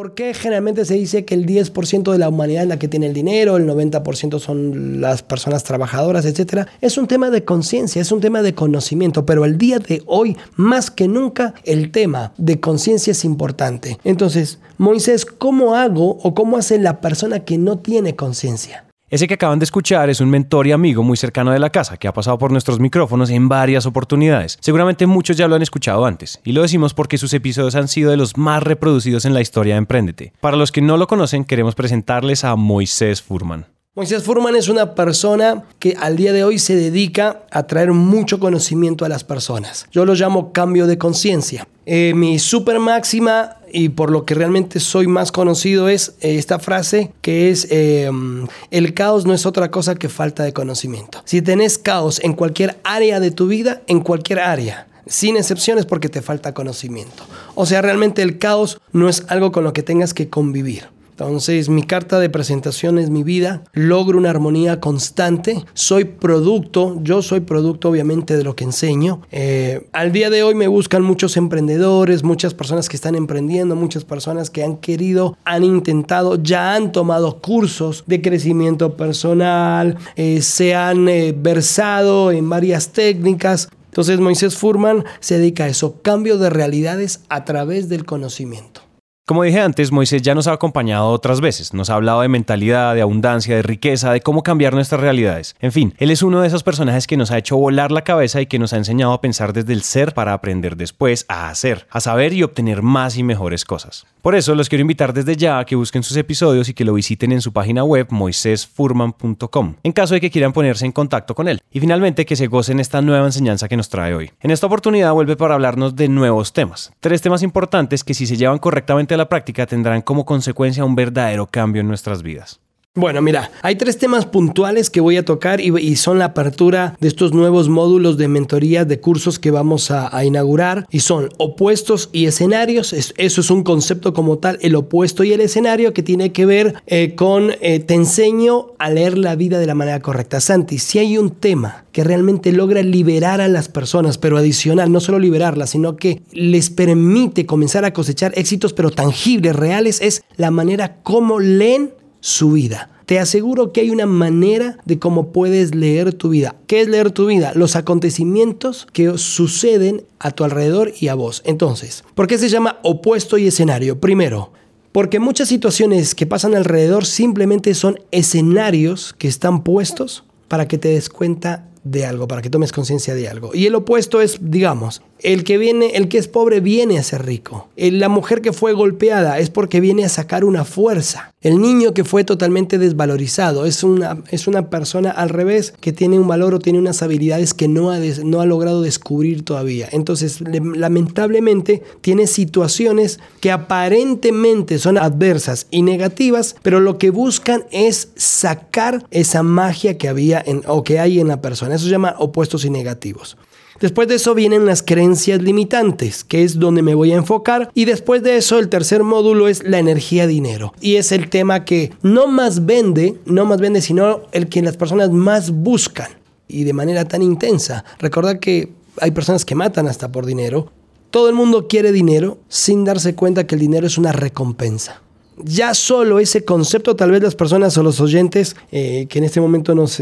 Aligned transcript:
¿Por 0.00 0.14
qué 0.14 0.32
generalmente 0.32 0.86
se 0.86 0.94
dice 0.94 1.26
que 1.26 1.34
el 1.34 1.44
10% 1.44 2.10
de 2.10 2.16
la 2.16 2.30
humanidad 2.30 2.62
es 2.62 2.68
la 2.70 2.78
que 2.78 2.88
tiene 2.88 3.08
el 3.08 3.12
dinero, 3.12 3.58
el 3.58 3.68
90% 3.68 4.38
son 4.38 5.02
las 5.02 5.22
personas 5.22 5.62
trabajadoras, 5.62 6.24
etcétera? 6.24 6.68
Es 6.80 6.96
un 6.96 7.06
tema 7.06 7.28
de 7.28 7.44
conciencia, 7.44 8.00
es 8.00 8.10
un 8.10 8.22
tema 8.22 8.40
de 8.40 8.54
conocimiento, 8.54 9.26
pero 9.26 9.44
el 9.44 9.58
día 9.58 9.78
de 9.78 10.02
hoy, 10.06 10.38
más 10.56 10.90
que 10.90 11.06
nunca, 11.06 11.52
el 11.64 11.90
tema 11.90 12.32
de 12.38 12.60
conciencia 12.60 13.10
es 13.10 13.26
importante. 13.26 13.98
Entonces, 14.02 14.58
Moisés, 14.78 15.26
¿cómo 15.26 15.74
hago 15.74 16.16
o 16.22 16.34
cómo 16.34 16.56
hace 16.56 16.78
la 16.78 17.02
persona 17.02 17.40
que 17.40 17.58
no 17.58 17.76
tiene 17.76 18.16
conciencia? 18.16 18.86
Ese 19.10 19.26
que 19.26 19.34
acaban 19.34 19.58
de 19.58 19.64
escuchar 19.64 20.08
es 20.08 20.20
un 20.20 20.30
mentor 20.30 20.68
y 20.68 20.72
amigo 20.72 21.02
muy 21.02 21.16
cercano 21.16 21.50
de 21.50 21.58
la 21.58 21.70
casa 21.70 21.96
que 21.96 22.06
ha 22.06 22.12
pasado 22.12 22.38
por 22.38 22.52
nuestros 22.52 22.78
micrófonos 22.78 23.28
en 23.30 23.48
varias 23.48 23.84
oportunidades. 23.84 24.56
Seguramente 24.60 25.06
muchos 25.06 25.36
ya 25.36 25.48
lo 25.48 25.56
han 25.56 25.62
escuchado 25.62 26.06
antes, 26.06 26.40
y 26.44 26.52
lo 26.52 26.62
decimos 26.62 26.94
porque 26.94 27.18
sus 27.18 27.34
episodios 27.34 27.74
han 27.74 27.88
sido 27.88 28.12
de 28.12 28.16
los 28.16 28.36
más 28.36 28.62
reproducidos 28.62 29.24
en 29.24 29.34
la 29.34 29.40
historia 29.40 29.74
de 29.74 29.78
Emprendete. 29.78 30.32
Para 30.40 30.56
los 30.56 30.70
que 30.70 30.80
no 30.80 30.96
lo 30.96 31.08
conocen, 31.08 31.44
queremos 31.44 31.74
presentarles 31.74 32.44
a 32.44 32.54
Moisés 32.54 33.20
Furman. 33.20 33.66
Moisés 33.96 34.22
Furman 34.22 34.54
es 34.54 34.68
una 34.68 34.94
persona 34.94 35.64
que 35.80 35.96
al 35.98 36.14
día 36.14 36.32
de 36.32 36.44
hoy 36.44 36.60
se 36.60 36.76
dedica 36.76 37.42
a 37.50 37.66
traer 37.66 37.90
mucho 37.90 38.38
conocimiento 38.38 39.04
a 39.04 39.08
las 39.08 39.24
personas. 39.24 39.88
Yo 39.90 40.06
lo 40.06 40.14
llamo 40.14 40.52
cambio 40.52 40.86
de 40.86 40.96
conciencia. 40.96 41.66
Eh, 41.86 42.12
mi 42.14 42.38
super 42.38 42.78
máxima 42.78 43.56
y 43.72 43.88
por 43.88 44.12
lo 44.12 44.24
que 44.24 44.36
realmente 44.36 44.78
soy 44.78 45.08
más 45.08 45.32
conocido 45.32 45.88
es 45.88 46.14
eh, 46.20 46.38
esta 46.38 46.60
frase 46.60 47.12
que 47.20 47.50
es 47.50 47.66
em, 47.72 48.46
el 48.70 48.94
caos 48.94 49.26
no 49.26 49.34
es 49.34 49.44
otra 49.44 49.72
cosa 49.72 49.96
que 49.96 50.08
falta 50.08 50.44
de 50.44 50.52
conocimiento. 50.52 51.20
Si 51.24 51.42
tenés 51.42 51.76
caos 51.76 52.20
en 52.22 52.34
cualquier 52.34 52.78
área 52.84 53.18
de 53.18 53.32
tu 53.32 53.48
vida, 53.48 53.82
en 53.88 54.02
cualquier 54.02 54.38
área, 54.38 54.86
sin 55.08 55.36
excepciones 55.36 55.84
porque 55.84 56.08
te 56.08 56.22
falta 56.22 56.54
conocimiento. 56.54 57.24
O 57.56 57.66
sea, 57.66 57.82
realmente 57.82 58.22
el 58.22 58.38
caos 58.38 58.80
no 58.92 59.08
es 59.08 59.24
algo 59.26 59.50
con 59.50 59.64
lo 59.64 59.72
que 59.72 59.82
tengas 59.82 60.14
que 60.14 60.28
convivir. 60.28 60.99
Entonces, 61.20 61.68
mi 61.68 61.82
carta 61.82 62.18
de 62.18 62.30
presentación 62.30 62.98
es 62.98 63.10
mi 63.10 63.22
vida, 63.22 63.62
logro 63.74 64.16
una 64.16 64.30
armonía 64.30 64.80
constante, 64.80 65.62
soy 65.74 66.04
producto, 66.04 66.98
yo 67.02 67.20
soy 67.20 67.40
producto 67.40 67.90
obviamente 67.90 68.38
de 68.38 68.42
lo 68.42 68.56
que 68.56 68.64
enseño. 68.64 69.20
Eh, 69.30 69.86
al 69.92 70.12
día 70.12 70.30
de 70.30 70.42
hoy 70.42 70.54
me 70.54 70.66
buscan 70.66 71.02
muchos 71.02 71.36
emprendedores, 71.36 72.24
muchas 72.24 72.54
personas 72.54 72.88
que 72.88 72.96
están 72.96 73.16
emprendiendo, 73.16 73.76
muchas 73.76 74.06
personas 74.06 74.48
que 74.48 74.64
han 74.64 74.78
querido, 74.78 75.36
han 75.44 75.62
intentado, 75.62 76.42
ya 76.42 76.74
han 76.74 76.90
tomado 76.90 77.42
cursos 77.42 78.02
de 78.06 78.22
crecimiento 78.22 78.96
personal, 78.96 79.98
eh, 80.16 80.40
se 80.40 80.74
han 80.74 81.06
eh, 81.06 81.34
versado 81.36 82.32
en 82.32 82.48
varias 82.48 82.92
técnicas. 82.92 83.68
Entonces 83.90 84.20
Moisés 84.20 84.56
Furman 84.56 85.04
se 85.20 85.38
dedica 85.38 85.64
a 85.64 85.68
eso, 85.68 86.00
cambio 86.00 86.38
de 86.38 86.48
realidades 86.48 87.20
a 87.28 87.44
través 87.44 87.90
del 87.90 88.06
conocimiento. 88.06 88.89
Como 89.30 89.44
dije 89.44 89.60
antes, 89.60 89.92
Moisés 89.92 90.22
ya 90.22 90.34
nos 90.34 90.48
ha 90.48 90.52
acompañado 90.54 91.06
otras 91.06 91.40
veces, 91.40 91.72
nos 91.72 91.88
ha 91.88 91.94
hablado 91.94 92.22
de 92.22 92.26
mentalidad, 92.26 92.96
de 92.96 93.00
abundancia, 93.00 93.54
de 93.54 93.62
riqueza, 93.62 94.12
de 94.12 94.22
cómo 94.22 94.42
cambiar 94.42 94.74
nuestras 94.74 95.00
realidades. 95.00 95.54
En 95.60 95.70
fin, 95.70 95.94
él 95.98 96.10
es 96.10 96.24
uno 96.24 96.40
de 96.40 96.48
esos 96.48 96.64
personajes 96.64 97.06
que 97.06 97.16
nos 97.16 97.30
ha 97.30 97.38
hecho 97.38 97.56
volar 97.56 97.92
la 97.92 98.02
cabeza 98.02 98.40
y 98.40 98.46
que 98.46 98.58
nos 98.58 98.72
ha 98.72 98.78
enseñado 98.78 99.12
a 99.12 99.20
pensar 99.20 99.52
desde 99.52 99.72
el 99.72 99.82
ser 99.82 100.14
para 100.14 100.32
aprender 100.32 100.76
después 100.76 101.26
a 101.28 101.48
hacer, 101.48 101.86
a 101.90 102.00
saber 102.00 102.32
y 102.32 102.42
obtener 102.42 102.82
más 102.82 103.16
y 103.18 103.22
mejores 103.22 103.64
cosas. 103.64 104.04
Por 104.22 104.34
eso 104.34 104.54
los 104.54 104.68
quiero 104.68 104.82
invitar 104.82 105.14
desde 105.14 105.34
ya 105.34 105.58
a 105.58 105.64
que 105.64 105.76
busquen 105.76 106.02
sus 106.02 106.16
episodios 106.16 106.68
y 106.68 106.74
que 106.74 106.84
lo 106.84 106.92
visiten 106.92 107.32
en 107.32 107.40
su 107.40 107.52
página 107.52 107.84
web 107.84 108.06
moisésfurman.com, 108.10 109.76
en 109.82 109.92
caso 109.92 110.14
de 110.14 110.20
que 110.20 110.30
quieran 110.30 110.52
ponerse 110.52 110.84
en 110.84 110.92
contacto 110.92 111.34
con 111.34 111.48
él. 111.48 111.60
Y 111.70 111.80
finalmente 111.80 112.26
que 112.26 112.36
se 112.36 112.46
gocen 112.46 112.80
esta 112.80 113.00
nueva 113.00 113.24
enseñanza 113.24 113.68
que 113.68 113.78
nos 113.78 113.88
trae 113.88 114.14
hoy. 114.14 114.30
En 114.40 114.50
esta 114.50 114.66
oportunidad 114.66 115.12
vuelve 115.12 115.36
para 115.36 115.54
hablarnos 115.54 115.96
de 115.96 116.08
nuevos 116.08 116.52
temas, 116.52 116.92
tres 117.00 117.22
temas 117.22 117.42
importantes 117.42 118.04
que 118.04 118.14
si 118.14 118.26
se 118.26 118.36
llevan 118.36 118.58
correctamente 118.58 119.14
a 119.14 119.16
la 119.16 119.28
práctica 119.28 119.66
tendrán 119.66 120.02
como 120.02 120.26
consecuencia 120.26 120.84
un 120.84 120.94
verdadero 120.94 121.46
cambio 121.46 121.80
en 121.80 121.88
nuestras 121.88 122.22
vidas. 122.22 122.60
Bueno, 122.96 123.22
mira, 123.22 123.52
hay 123.62 123.76
tres 123.76 123.98
temas 123.98 124.26
puntuales 124.26 124.90
que 124.90 125.00
voy 125.00 125.16
a 125.16 125.24
tocar 125.24 125.60
y, 125.60 125.94
son 125.94 126.18
la 126.18 126.24
apertura 126.24 126.96
de 126.98 127.06
estos 127.06 127.32
nuevos 127.32 127.68
módulos 127.68 128.16
de 128.16 128.26
mentoría 128.26 128.84
de 128.84 128.98
cursos 128.98 129.38
que 129.38 129.52
vamos 129.52 129.92
a, 129.92 130.24
inaugurar 130.24 130.88
y 130.90 130.98
son 130.98 131.28
opuestos 131.38 132.10
y 132.12 132.26
escenarios. 132.26 132.92
eso 132.92 133.40
es 133.40 133.50
un 133.52 133.62
concepto 133.62 134.12
como 134.12 134.38
tal, 134.38 134.58
el 134.60 134.74
opuesto 134.74 135.22
y 135.22 135.32
el 135.32 135.40
escenario 135.40 135.92
que 135.92 136.02
tiene 136.02 136.32
que 136.32 136.46
ver 136.46 136.82
eh, 136.88 137.14
con 137.14 137.52
eh, 137.60 137.78
te 137.78 137.94
enseño 137.94 138.72
a 138.80 138.90
leer 138.90 139.16
la 139.18 139.36
vida 139.36 139.60
de 139.60 139.66
la 139.66 139.76
manera 139.76 140.00
correcta. 140.00 140.40
Santi, 140.40 140.78
si 140.78 140.98
hay 140.98 141.16
un 141.16 141.30
tema 141.30 141.84
que 141.92 142.02
realmente 142.02 142.50
logra 142.50 142.82
liberar 142.82 143.40
a 143.40 143.46
las 143.46 143.68
personas, 143.68 144.18
pero 144.18 144.36
adicional, 144.36 144.90
no 144.90 144.98
solo 144.98 145.20
liberarlas, 145.20 145.70
sino 145.70 145.94
que 145.94 146.22
les 146.32 146.70
permite 146.70 147.46
comenzar 147.46 147.84
a 147.84 147.92
cosechar 147.92 148.32
éxitos, 148.34 148.72
pero 148.72 148.90
tangibles, 148.90 149.54
reales, 149.54 150.00
es 150.00 150.24
la 150.36 150.50
manera 150.50 150.96
como 151.04 151.38
leen 151.38 151.92
su 152.20 152.52
vida. 152.52 152.90
Te 153.06 153.18
aseguro 153.18 153.72
que 153.72 153.80
hay 153.80 153.90
una 153.90 154.06
manera 154.06 154.78
de 154.84 155.00
cómo 155.00 155.32
puedes 155.32 155.74
leer 155.74 156.12
tu 156.12 156.28
vida. 156.28 156.54
¿Qué 156.68 156.80
es 156.80 156.88
leer 156.88 157.10
tu 157.10 157.26
vida? 157.26 157.52
Los 157.56 157.74
acontecimientos 157.74 158.86
que 158.92 159.18
suceden 159.18 160.04
a 160.20 160.30
tu 160.30 160.44
alrededor 160.44 160.92
y 161.00 161.08
a 161.08 161.14
vos. 161.14 161.42
Entonces, 161.44 162.04
¿por 162.14 162.28
qué 162.28 162.38
se 162.38 162.48
llama 162.48 162.78
opuesto 162.82 163.36
y 163.36 163.48
escenario? 163.48 163.98
Primero, 163.98 164.52
porque 164.92 165.18
muchas 165.18 165.48
situaciones 165.48 166.14
que 166.14 166.26
pasan 166.26 166.54
alrededor 166.54 167.04
simplemente 167.04 167.74
son 167.74 167.98
escenarios 168.12 169.14
que 169.18 169.28
están 169.28 169.64
puestos 169.64 170.24
para 170.46 170.68
que 170.68 170.78
te 170.78 170.88
des 170.88 171.08
cuenta 171.08 171.68
de 171.84 172.06
algo, 172.06 172.28
para 172.28 172.42
que 172.42 172.50
tomes 172.50 172.72
conciencia 172.72 173.14
de 173.14 173.28
algo. 173.28 173.52
Y 173.54 173.66
el 173.66 173.74
opuesto 173.74 174.20
es, 174.20 174.38
digamos, 174.40 175.02
el 175.22 175.44
que 175.44 175.58
viene, 175.58 175.96
el 175.96 176.08
que 176.08 176.18
es 176.18 176.28
pobre 176.28 176.60
viene 176.60 176.98
a 176.98 177.02
ser 177.02 177.24
rico. 177.24 177.68
La 177.76 178.08
mujer 178.08 178.40
que 178.40 178.52
fue 178.52 178.72
golpeada 178.72 179.38
es 179.38 179.50
porque 179.50 179.80
viene 179.80 180.04
a 180.04 180.08
sacar 180.08 180.44
una 180.44 180.64
fuerza. 180.64 181.32
El 181.42 181.60
niño 181.60 181.94
que 181.94 182.04
fue 182.04 182.22
totalmente 182.24 182.76
desvalorizado 182.76 183.64
es 183.64 183.82
una, 183.82 184.22
es 184.30 184.46
una 184.46 184.68
persona 184.68 185.10
al 185.10 185.30
revés 185.30 185.72
que 185.80 185.92
tiene 185.92 186.18
un 186.18 186.28
valor 186.28 186.54
o 186.54 186.58
tiene 186.58 186.78
unas 186.78 187.02
habilidades 187.02 187.54
que 187.54 187.66
no 187.66 187.90
ha, 187.90 187.98
no 187.98 188.40
ha 188.40 188.46
logrado 188.46 188.82
descubrir 188.82 189.42
todavía. 189.42 189.88
Entonces, 189.90 190.40
lamentablemente, 190.42 191.82
tiene 192.02 192.26
situaciones 192.26 193.20
que 193.40 193.50
aparentemente 193.50 194.78
son 194.78 194.98
adversas 194.98 195.66
y 195.70 195.82
negativas, 195.82 196.56
pero 196.62 196.80
lo 196.80 196.98
que 196.98 197.10
buscan 197.10 197.64
es 197.70 198.10
sacar 198.16 199.06
esa 199.10 199.42
magia 199.42 199.96
que 199.96 200.08
había 200.08 200.42
en, 200.44 200.62
o 200.66 200.84
que 200.84 200.98
hay 200.98 201.20
en 201.20 201.28
la 201.28 201.40
persona. 201.40 201.74
Eso 201.74 201.86
se 201.86 201.90
llama 201.90 202.14
opuestos 202.18 202.64
y 202.64 202.70
negativos. 202.70 203.38
Después 203.80 204.08
de 204.08 204.16
eso 204.16 204.34
vienen 204.34 204.66
las 204.66 204.82
creencias 204.82 205.40
limitantes, 205.40 206.22
que 206.22 206.44
es 206.44 206.58
donde 206.58 206.82
me 206.82 206.94
voy 206.94 207.12
a 207.12 207.16
enfocar. 207.16 207.70
Y 207.74 207.86
después 207.86 208.22
de 208.22 208.36
eso 208.36 208.58
el 208.58 208.68
tercer 208.68 209.02
módulo 209.02 209.48
es 209.48 209.64
la 209.64 209.78
energía 209.78 210.26
dinero. 210.26 210.74
Y 210.80 210.96
es 210.96 211.12
el 211.12 211.30
tema 211.30 211.64
que 211.64 211.92
no 212.02 212.26
más 212.26 212.66
vende, 212.66 213.16
no 213.24 213.46
más 213.46 213.58
vende, 213.58 213.80
sino 213.80 214.20
el 214.32 214.48
que 214.48 214.60
las 214.60 214.76
personas 214.76 215.10
más 215.10 215.50
buscan. 215.50 216.08
Y 216.46 216.64
de 216.64 216.74
manera 216.74 217.06
tan 217.06 217.22
intensa. 217.22 217.84
Recordad 217.98 218.38
que 218.38 218.70
hay 219.00 219.12
personas 219.12 219.46
que 219.46 219.54
matan 219.54 219.88
hasta 219.88 220.12
por 220.12 220.26
dinero. 220.26 220.70
Todo 221.10 221.30
el 221.30 221.34
mundo 221.34 221.66
quiere 221.66 221.90
dinero 221.90 222.38
sin 222.48 222.84
darse 222.84 223.14
cuenta 223.14 223.46
que 223.46 223.54
el 223.54 223.60
dinero 223.62 223.86
es 223.86 223.96
una 223.96 224.12
recompensa 224.12 225.00
ya 225.44 225.74
solo 225.74 226.18
ese 226.18 226.44
concepto, 226.44 226.96
tal 226.96 227.10
vez 227.10 227.22
las 227.22 227.34
personas 227.34 227.76
o 227.78 227.82
los 227.82 228.00
oyentes 228.00 228.56
eh, 228.72 229.06
que 229.08 229.18
en 229.18 229.24
este 229.24 229.40
momento 229.40 229.74
nos, 229.74 230.00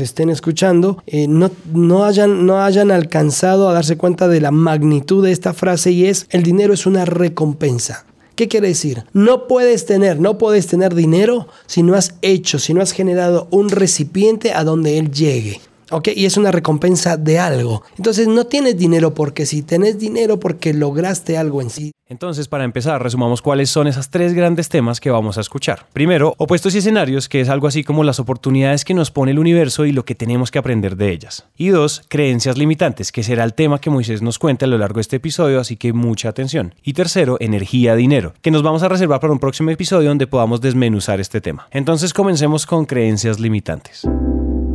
estén 0.00 0.30
escuchando, 0.30 1.02
eh, 1.06 1.26
no, 1.28 1.50
no, 1.72 2.04
hayan, 2.04 2.46
no 2.46 2.62
hayan 2.62 2.90
alcanzado 2.90 3.68
a 3.68 3.72
darse 3.72 3.96
cuenta 3.96 4.28
de 4.28 4.40
la 4.40 4.50
magnitud 4.50 5.24
de 5.24 5.32
esta 5.32 5.52
frase 5.52 5.90
y 5.92 6.06
es, 6.06 6.26
el 6.30 6.42
dinero 6.42 6.72
es 6.74 6.86
una 6.86 7.04
recompensa. 7.04 8.04
¿Qué 8.34 8.48
quiere 8.48 8.68
decir? 8.68 9.04
No 9.12 9.46
puedes 9.46 9.84
tener, 9.84 10.18
no 10.18 10.38
puedes 10.38 10.66
tener 10.66 10.94
dinero 10.94 11.48
si 11.66 11.82
no 11.82 11.94
has 11.94 12.14
hecho, 12.22 12.58
si 12.58 12.72
no 12.72 12.80
has 12.80 12.92
generado 12.92 13.48
un 13.50 13.68
recipiente 13.68 14.52
a 14.52 14.64
donde 14.64 14.98
él 14.98 15.10
llegue. 15.10 15.60
¿Ok? 15.90 16.08
Y 16.14 16.26
es 16.26 16.36
una 16.36 16.50
recompensa 16.50 17.16
de 17.16 17.38
algo. 17.38 17.82
Entonces 17.96 18.28
no 18.28 18.46
tienes 18.46 18.76
dinero 18.76 19.14
porque 19.14 19.46
si 19.46 19.62
tenés 19.62 19.98
dinero 19.98 20.40
porque 20.40 20.72
lograste 20.72 21.36
algo 21.36 21.62
en 21.62 21.70
sí. 21.70 21.92
Entonces, 22.10 22.48
para 22.48 22.64
empezar, 22.64 23.00
resumamos 23.00 23.40
cuáles 23.40 23.70
son 23.70 23.86
esos 23.86 24.10
tres 24.10 24.34
grandes 24.34 24.68
temas 24.68 24.98
que 24.98 25.12
vamos 25.12 25.38
a 25.38 25.42
escuchar. 25.42 25.86
Primero, 25.92 26.34
opuestos 26.38 26.74
y 26.74 26.78
escenarios, 26.78 27.28
que 27.28 27.40
es 27.40 27.48
algo 27.48 27.68
así 27.68 27.84
como 27.84 28.02
las 28.02 28.18
oportunidades 28.18 28.84
que 28.84 28.94
nos 28.94 29.12
pone 29.12 29.30
el 29.30 29.38
universo 29.38 29.86
y 29.86 29.92
lo 29.92 30.04
que 30.04 30.16
tenemos 30.16 30.50
que 30.50 30.58
aprender 30.58 30.96
de 30.96 31.12
ellas. 31.12 31.46
Y 31.56 31.68
dos, 31.68 32.02
creencias 32.08 32.58
limitantes, 32.58 33.12
que 33.12 33.22
será 33.22 33.44
el 33.44 33.54
tema 33.54 33.80
que 33.80 33.90
Moisés 33.90 34.22
nos 34.22 34.40
cuente 34.40 34.64
a 34.64 34.68
lo 34.68 34.76
largo 34.76 34.96
de 34.96 35.02
este 35.02 35.16
episodio, 35.16 35.60
así 35.60 35.76
que 35.76 35.92
mucha 35.92 36.28
atención. 36.28 36.74
Y 36.82 36.94
tercero, 36.94 37.36
energía, 37.38 37.94
dinero, 37.94 38.34
que 38.42 38.50
nos 38.50 38.64
vamos 38.64 38.82
a 38.82 38.88
reservar 38.88 39.20
para 39.20 39.32
un 39.32 39.38
próximo 39.38 39.70
episodio 39.70 40.08
donde 40.08 40.26
podamos 40.26 40.60
desmenuzar 40.60 41.20
este 41.20 41.40
tema. 41.40 41.68
Entonces, 41.70 42.12
comencemos 42.12 42.66
con 42.66 42.86
creencias 42.86 43.38
limitantes. 43.38 44.04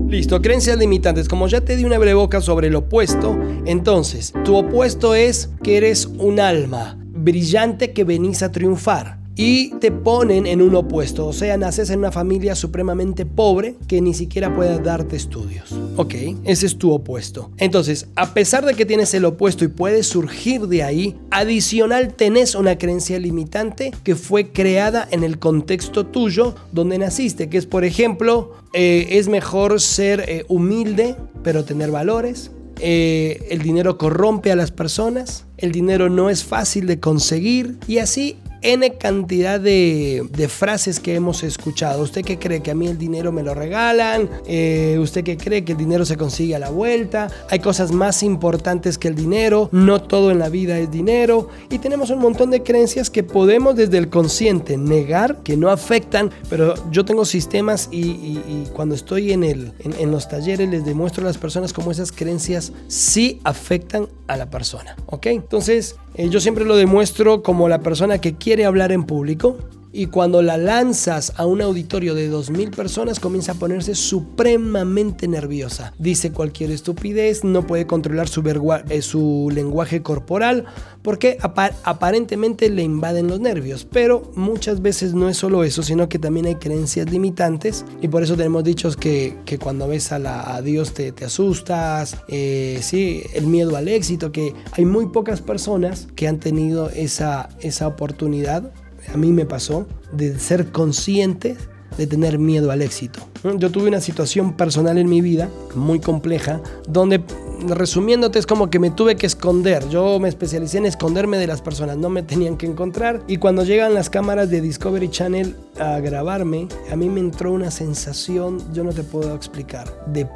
Listo, 0.08 0.42
creencias 0.42 0.78
limitantes. 0.78 1.28
Como 1.28 1.48
ya 1.48 1.62
te 1.62 1.76
di 1.76 1.84
una 1.84 1.98
boca 2.14 2.40
sobre 2.40 2.68
el 2.68 2.76
opuesto, 2.76 3.38
entonces, 3.66 4.34
tu 4.44 4.56
opuesto 4.56 5.16
es 5.16 5.50
que 5.64 5.78
eres 5.78 6.06
un 6.06 6.40
alma 6.40 6.98
brillante 7.00 7.92
que 7.92 8.04
venís 8.04 8.44
a 8.44 8.52
triunfar 8.52 9.25
y 9.36 9.72
te 9.80 9.92
ponen 9.92 10.48
en 10.48 10.62
un 10.62 10.76
opuesto, 10.76 11.28
o 11.28 11.34
sea, 11.34 11.58
naces 11.58 11.90
en 11.90 12.00
una 12.00 12.12
familia 12.12 12.56
supremamente 12.56 13.26
pobre 13.26 13.76
que 13.88 14.02
ni 14.02 14.14
siquiera 14.14 14.56
puede 14.56 14.80
darte 14.80 15.16
estudios. 15.16 15.74
Ok, 15.98 16.16
ese 16.46 16.66
es 16.66 16.78
tu 16.78 16.92
opuesto. 16.92 17.52
Entonces, 17.58 18.08
a 18.16 18.34
pesar 18.34 18.66
de 18.66 18.74
que 18.74 18.86
tienes 18.86 19.14
el 19.14 19.26
opuesto 19.26 19.66
y 19.66 19.70
puedes 19.70 20.08
surgir 20.08 20.68
de 20.68 20.84
ahí, 20.84 21.18
adicional 21.32 22.14
tenés 22.14 22.56
una 22.56 22.78
creencia 22.78 23.20
limitante 23.20 23.92
que 24.04 24.16
fue 24.16 24.52
creada 24.52 25.08
en 25.12 25.24
el 25.24 25.40
contexto 25.40 26.06
tuyo 26.06 26.56
donde 26.72 26.98
naciste, 26.98 27.50
que 27.50 27.58
es, 27.58 27.66
por 27.66 27.84
ejemplo, 27.84 28.54
eh, 28.74 29.08
es 29.12 29.28
mejor 29.28 29.82
ser 29.82 30.26
eh, 30.28 30.46
humilde 30.48 31.16
pero 31.46 31.64
tener 31.64 31.92
valores. 31.92 32.52
Eh, 32.82 33.48
el 33.52 33.62
dinero 33.62 33.98
corrompe 34.00 34.52
a 34.52 34.56
las 34.56 34.72
personas, 34.72 35.46
el 35.58 35.72
dinero 35.72 36.10
no 36.10 36.32
es 36.32 36.44
fácil 36.44 36.88
de 36.88 37.00
conseguir 37.00 37.78
y 37.88 38.00
así 38.00 38.38
N 38.66 38.98
cantidad 38.98 39.60
de, 39.60 40.28
frases 40.50 41.00
que 41.00 41.14
hemos 41.14 41.44
escuchado. 41.44 42.02
¿Usted 42.02 42.24
qué 42.26 42.40
cree 42.40 42.64
que 42.64 42.72
a 42.72 42.76
mí 42.76 42.88
el 42.88 42.98
dinero 42.98 43.32
me 43.32 43.44
lo 43.44 43.54
regalan? 43.54 44.28
Eh, 44.48 44.98
¿Usted 45.00 45.24
qué 45.24 45.38
cree 45.38 45.64
que 45.64 45.74
el 45.74 45.78
dinero 45.78 46.04
se 46.04 46.18
consigue 46.18 46.56
a 46.56 46.60
la 46.60 46.72
vuelta? 46.72 47.28
Hay 47.52 47.60
cosas 47.60 47.92
más 47.92 48.24
importantes 48.24 48.98
que 48.98 49.08
el 49.08 49.16
dinero. 49.16 49.70
No 49.72 50.02
todo 50.02 50.32
en 50.32 50.40
la 50.40 50.50
vida 50.50 50.80
es 50.80 50.90
dinero. 50.90 51.50
Y 51.70 51.78
tenemos 51.78 52.10
un 52.10 52.18
montón 52.18 52.50
de 52.50 52.64
creencias 52.64 53.12
que 53.12 53.22
podemos 53.22 53.76
desde 53.76 54.00
el 54.00 54.10
consciente 54.10 54.78
negar, 54.78 55.44
que 55.44 55.58
no 55.58 55.70
afectan. 55.70 56.32
Pero 56.50 56.74
yo 56.90 57.06
tengo 57.06 57.26
sistemas 57.26 57.90
y, 57.92 58.66
cuando 58.74 58.96
estoy 58.96 59.32
en, 59.32 59.44
el, 59.44 59.74
en, 59.80 60.10
los 60.10 60.28
talleres 60.28 60.68
les 60.68 60.86
demuestro 60.86 61.24
a 61.24 61.28
las 61.28 61.38
personas 61.38 61.72
cómo 61.72 61.92
esas 61.92 62.12
creencias 62.12 62.74
sí 62.88 63.40
afectan 63.44 64.08
a 64.28 64.38
la 64.38 64.50
persona. 64.50 64.96
¿Ok? 65.06 65.28
Entonces, 65.28 65.98
eh, 66.18 66.30
yo 66.30 66.40
siempre 66.40 66.66
lo 66.66 66.76
demuestro 66.76 67.44
como 67.44 67.70
la 67.70 67.80
persona 67.80 68.20
que 68.20 68.36
quiere 68.36 68.66
hablar 68.66 68.92
en 68.92 69.04
público 69.04 69.58
y 69.96 70.08
cuando 70.08 70.42
la 70.42 70.58
lanzas 70.58 71.32
a 71.38 71.46
un 71.46 71.62
auditorio 71.62 72.16
de 72.16 72.30
2.000 72.30 72.76
personas 72.76 73.22
comienza 73.22 73.54
a 73.54 73.56
ponerse 73.56 73.96
supremamente 73.96 75.26
nerviosa. 75.26 75.94
Dice 75.98 76.34
cualquier 76.34 76.72
estupidez, 76.72 77.46
no 77.46 77.66
puede 77.66 77.88
controlar 77.88 78.28
su, 78.28 78.42
eh, 78.42 79.54
lenguaje 79.54 80.02
corporal 80.02 80.66
porque 81.02 81.38
aparentemente 81.40 82.70
le 82.70 82.84
invaden 82.84 83.28
los 83.28 83.40
nervios. 83.40 83.88
Pero 83.90 84.34
muchas 84.36 84.82
veces 84.82 85.14
no 85.14 85.30
es 85.30 85.38
solo 85.38 85.64
eso, 85.64 85.82
sino 85.82 86.10
que 86.10 86.20
también 86.20 86.48
hay 86.48 86.56
creencias 86.56 87.10
limitantes 87.10 87.86
y 88.02 88.10
por 88.10 88.22
eso 88.22 88.36
tenemos 88.36 88.66
dichos 88.66 88.98
que, 88.98 89.38
cuando 89.62 89.88
ves 89.88 90.12
a, 90.12 90.20
la, 90.20 90.62
Dios 90.62 90.94
te, 90.94 91.14
asustas, 91.24 92.18
eh, 92.28 92.80
sí, 92.82 93.24
el 93.34 93.48
miedo 93.48 93.78
al 93.78 93.88
éxito, 93.88 94.34
que 94.34 94.54
hay 94.74 94.84
muy 94.84 95.06
pocas 95.06 95.40
personas 95.40 96.10
que 96.18 96.28
han 96.28 96.40
tenido 96.40 96.90
esa 96.90 97.48
oportunidad 97.88 98.74
a 99.14 99.18
mí 99.18 99.32
me 99.32 99.46
pasó, 99.46 99.88
de 100.12 100.38
ser 100.40 100.72
consciente 100.72 101.58
de 101.98 102.08
tener 102.08 102.40
miedo 102.40 102.72
al 102.72 102.82
éxito. 102.82 103.22
Yo 103.58 103.72
tuve 103.72 103.88
una 103.88 104.02
situación 104.02 104.54
personal 104.58 104.98
en 104.98 105.08
mi 105.08 105.22
vida 105.22 105.50
muy 105.76 106.00
compleja, 106.00 106.62
donde 106.88 107.22
resumiéndote 107.68 108.40
es 108.40 108.46
como 108.46 108.70
que 108.70 108.80
me 108.80 108.92
tuve 108.92 109.16
que 109.16 109.26
esconder. 109.26 109.88
Yo 109.90 110.20
me 110.20 110.28
especialicé 110.28 110.80
en 110.80 110.86
esconderme 110.86 111.38
de 111.38 111.48
las 111.48 111.62
personas, 111.62 111.98
no 111.98 112.10
me 112.10 112.24
tenían 112.24 112.58
que 112.58 112.66
encontrar. 112.66 113.24
Y 113.28 113.38
cuando 113.38 113.64
llegan 113.64 113.94
las 113.94 114.10
cámaras 114.10 114.50
de 114.50 114.62
Discovery 114.62 115.10
Channel 115.10 115.56
a 115.80 116.00
grabarme, 116.00 116.68
a 116.92 116.96
mí 116.96 117.10
me 117.10 117.20
entró 117.20 117.52
una 117.52 117.72
sensación, 117.72 118.62
yo 118.74 118.84
no 118.84 118.92
te 118.92 119.04
puedo 119.04 119.34
explicar, 119.36 120.06
de 120.08 120.28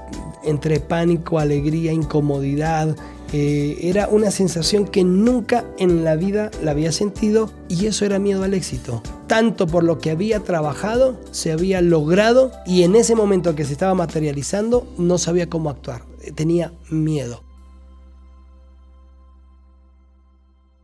entre 0.44 0.80
pánico, 0.80 1.39
alegría, 1.39 1.92
incomodidad 1.92 2.95
eh, 3.31 3.77
era 3.83 4.07
una 4.07 4.31
sensación 4.31 4.85
que 4.87 5.03
nunca 5.03 5.65
en 5.77 6.03
la 6.03 6.15
vida 6.15 6.49
la 6.63 6.71
había 6.71 6.91
sentido 6.91 7.51
y 7.67 7.85
eso 7.85 8.05
era 8.05 8.19
miedo 8.19 8.43
al 8.43 8.53
éxito. 8.53 9.03
Tanto 9.27 9.67
por 9.67 9.83
lo 9.83 9.99
que 9.99 10.11
había 10.11 10.39
trabajado, 10.39 11.19
se 11.31 11.51
había 11.51 11.81
logrado 11.81 12.51
y 12.65 12.83
en 12.83 12.95
ese 12.95 13.15
momento 13.15 13.55
que 13.55 13.65
se 13.65 13.73
estaba 13.73 13.93
materializando 13.93 14.87
no 14.97 15.17
sabía 15.17 15.49
cómo 15.49 15.69
actuar. 15.69 16.03
Tenía 16.35 16.73
miedo. 16.89 17.49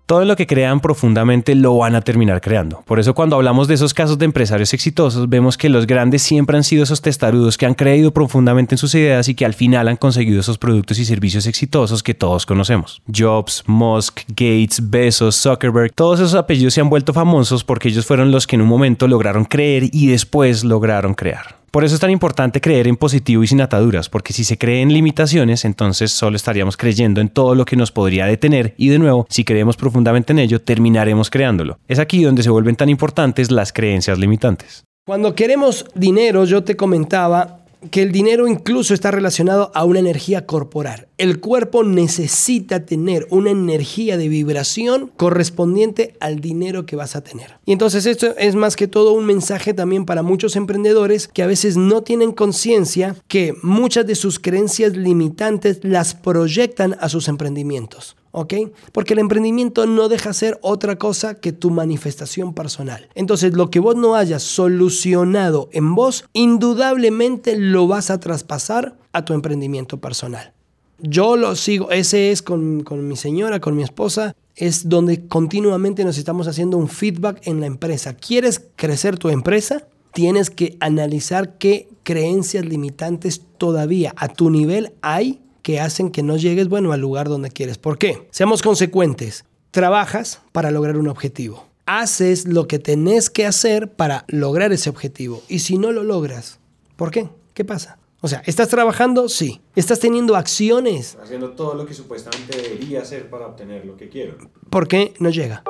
Todo 0.05 0.23
lo 0.25 0.35
que 0.35 0.47
crean 0.47 0.79
profundamente 0.79 1.55
lo 1.55 1.77
van 1.77 1.95
a 1.95 2.01
terminar 2.01 2.41
creando. 2.41 2.83
Por 2.85 2.99
eso 2.99 3.15
cuando 3.15 3.35
hablamos 3.35 3.67
de 3.67 3.73
esos 3.73 3.93
casos 3.93 4.17
de 4.17 4.25
empresarios 4.25 4.73
exitosos, 4.73 5.29
vemos 5.29 5.57
que 5.57 5.69
los 5.69 5.87
grandes 5.87 6.21
siempre 6.21 6.57
han 6.57 6.63
sido 6.63 6.83
esos 6.83 7.01
testarudos 7.01 7.57
que 7.57 7.65
han 7.65 7.73
creído 7.73 8.11
profundamente 8.11 8.75
en 8.75 8.79
sus 8.79 8.93
ideas 8.95 9.27
y 9.29 9.35
que 9.35 9.45
al 9.45 9.53
final 9.53 9.87
han 9.87 9.97
conseguido 9.97 10.39
esos 10.39 10.57
productos 10.57 10.99
y 10.99 11.05
servicios 11.05 11.47
exitosos 11.47 12.03
que 12.03 12.13
todos 12.13 12.45
conocemos. 12.45 13.01
Jobs, 13.13 13.63
Musk, 13.65 14.21
Gates, 14.29 14.89
Bezos, 14.89 15.35
Zuckerberg, 15.35 15.93
todos 15.93 16.19
esos 16.19 16.35
apellidos 16.35 16.73
se 16.73 16.81
han 16.81 16.89
vuelto 16.89 17.13
famosos 17.13 17.63
porque 17.63 17.89
ellos 17.89 18.05
fueron 18.05 18.31
los 18.31 18.47
que 18.47 18.55
en 18.55 18.61
un 18.61 18.67
momento 18.67 19.07
lograron 19.07 19.45
creer 19.45 19.89
y 19.91 20.07
después 20.07 20.63
lograron 20.63 21.13
crear. 21.15 21.64
Por 21.75 21.83
eso 21.83 21.95
es 21.95 21.99
tan 21.99 22.09
importante 22.09 22.61
creer 22.61 22.87
en 22.87 22.95
positivo 22.95 23.43
y 23.43 23.47
sin 23.47 23.59
ataduras, 23.59 24.07
porque 24.07 24.31
si 24.31 24.45
se 24.45 24.57
cree 24.57 24.81
en 24.81 24.93
limitaciones, 24.93 25.65
entonces 25.65 26.09
solo 26.09 26.37
estaríamos 26.37 26.77
creyendo 26.77 27.19
en 27.19 27.27
todo 27.27 27.53
lo 27.53 27.65
que 27.65 27.75
nos 27.75 27.91
podría 27.91 28.27
detener 28.27 28.73
y 28.77 28.87
de 28.87 28.97
nuevo, 28.97 29.27
si 29.29 29.43
creemos 29.43 29.75
profundamente 29.75 30.31
en 30.31 30.39
ello, 30.39 30.61
terminaremos 30.61 31.29
creándolo. 31.29 31.77
Es 31.89 31.99
aquí 31.99 32.23
donde 32.23 32.43
se 32.43 32.49
vuelven 32.49 32.77
tan 32.77 32.87
importantes 32.87 33.51
las 33.51 33.73
creencias 33.73 34.17
limitantes. 34.17 34.85
Cuando 35.05 35.35
queremos 35.35 35.85
dinero, 35.95 36.45
yo 36.45 36.63
te 36.63 36.77
comentaba, 36.77 37.64
que 37.91 38.01
el 38.01 38.11
dinero 38.11 38.47
incluso 38.47 38.93
está 38.93 39.11
relacionado 39.11 39.71
a 39.73 39.85
una 39.85 39.99
energía 39.99 40.45
corporal. 40.45 41.07
El 41.17 41.39
cuerpo 41.39 41.83
necesita 41.83 42.85
tener 42.85 43.27
una 43.29 43.51
energía 43.51 44.17
de 44.17 44.27
vibración 44.27 45.11
correspondiente 45.15 46.15
al 46.19 46.39
dinero 46.39 46.85
que 46.85 46.95
vas 46.95 47.15
a 47.15 47.21
tener. 47.21 47.57
Y 47.65 47.71
entonces 47.71 48.05
esto 48.05 48.35
es 48.37 48.55
más 48.55 48.75
que 48.75 48.87
todo 48.87 49.13
un 49.13 49.25
mensaje 49.25 49.73
también 49.73 50.05
para 50.05 50.23
muchos 50.23 50.55
emprendedores 50.55 51.27
que 51.27 51.43
a 51.43 51.47
veces 51.47 51.77
no 51.77 52.03
tienen 52.03 52.31
conciencia 52.31 53.15
que 53.27 53.53
muchas 53.61 54.05
de 54.07 54.15
sus 54.15 54.39
creencias 54.39 54.95
limitantes 54.95 55.79
las 55.83 56.15
proyectan 56.15 56.97
a 56.99 57.09
sus 57.09 57.27
emprendimientos. 57.27 58.15
¿Ok? 58.35 58.53
Porque 58.91 59.13
el 59.13 59.19
emprendimiento 59.19 59.85
no 59.85 60.09
deja 60.09 60.33
ser 60.33 60.59
otra 60.61 60.97
cosa 60.97 61.35
que 61.35 61.53
tu 61.53 61.71
manifestación 61.71 62.53
personal. 62.53 63.07
Entonces, 63.15 63.53
lo 63.53 63.69
que 63.69 63.79
vos 63.79 63.95
no 63.95 64.15
hayas 64.15 64.43
solucionado 64.43 65.69
en 65.71 65.95
vos, 65.95 66.25
indudablemente 66.33 67.57
lo 67.57 67.87
vas 67.87 68.11
a 68.11 68.19
traspasar 68.19 68.97
a 69.13 69.23
tu 69.23 69.33
emprendimiento 69.33 70.01
personal. 70.01 70.51
Yo 70.99 71.37
lo 71.37 71.55
sigo, 71.55 71.91
ese 71.91 72.31
es 72.31 72.41
con, 72.41 72.83
con 72.83 73.07
mi 73.07 73.15
señora, 73.15 73.59
con 73.59 73.75
mi 73.75 73.83
esposa, 73.83 74.35
es 74.55 74.89
donde 74.89 75.27
continuamente 75.27 76.03
nos 76.03 76.17
estamos 76.17 76.47
haciendo 76.47 76.77
un 76.77 76.89
feedback 76.89 77.47
en 77.47 77.61
la 77.61 77.67
empresa. 77.67 78.15
¿Quieres 78.15 78.61
crecer 78.75 79.17
tu 79.17 79.29
empresa? 79.29 79.87
Tienes 80.13 80.49
que 80.49 80.77
analizar 80.79 81.57
qué 81.57 81.89
creencias 82.03 82.65
limitantes 82.65 83.41
todavía 83.57 84.13
a 84.17 84.27
tu 84.27 84.49
nivel 84.49 84.93
hay 85.01 85.41
que 85.65 85.79
hacen 85.79 86.11
que 86.11 86.21
no 86.21 86.37
llegues, 86.37 86.69
bueno, 86.69 86.91
al 86.91 87.01
lugar 87.01 87.27
donde 87.27 87.49
quieres. 87.49 87.79
¿Por 87.79 87.97
qué? 87.97 88.27
Seamos 88.29 88.61
consecuentes. 88.61 89.45
Trabajas 89.71 90.39
para 90.51 90.69
lograr 90.69 90.95
un 90.95 91.07
objetivo. 91.07 91.65
Haces 91.87 92.45
lo 92.45 92.67
que 92.67 92.77
tenés 92.77 93.31
que 93.31 93.47
hacer 93.47 93.91
para 93.91 94.25
lograr 94.27 94.71
ese 94.73 94.91
objetivo. 94.91 95.41
Y 95.49 95.59
si 95.59 95.79
no 95.79 95.91
lo 95.91 96.03
logras, 96.03 96.59
¿por 96.95 97.09
qué? 97.09 97.29
¿Qué 97.55 97.65
pasa? 97.65 97.97
O 98.21 98.27
sea, 98.27 98.43
¿estás 98.45 98.67
trabajando? 98.67 99.27
Sí. 99.27 99.59
¿Estás 99.75 99.99
teniendo 99.99 100.35
acciones? 100.35 101.17
Haciendo 101.19 101.53
todo 101.53 101.73
lo 101.73 101.87
que 101.87 101.95
supuestamente 101.95 102.61
debería 102.61 103.01
hacer 103.01 103.27
para 103.31 103.47
obtener 103.47 103.87
lo 103.87 103.97
que 103.97 104.07
quiero. 104.07 104.37
¿Por 104.69 104.87
qué 104.87 105.15
no 105.17 105.31
llega? 105.31 105.63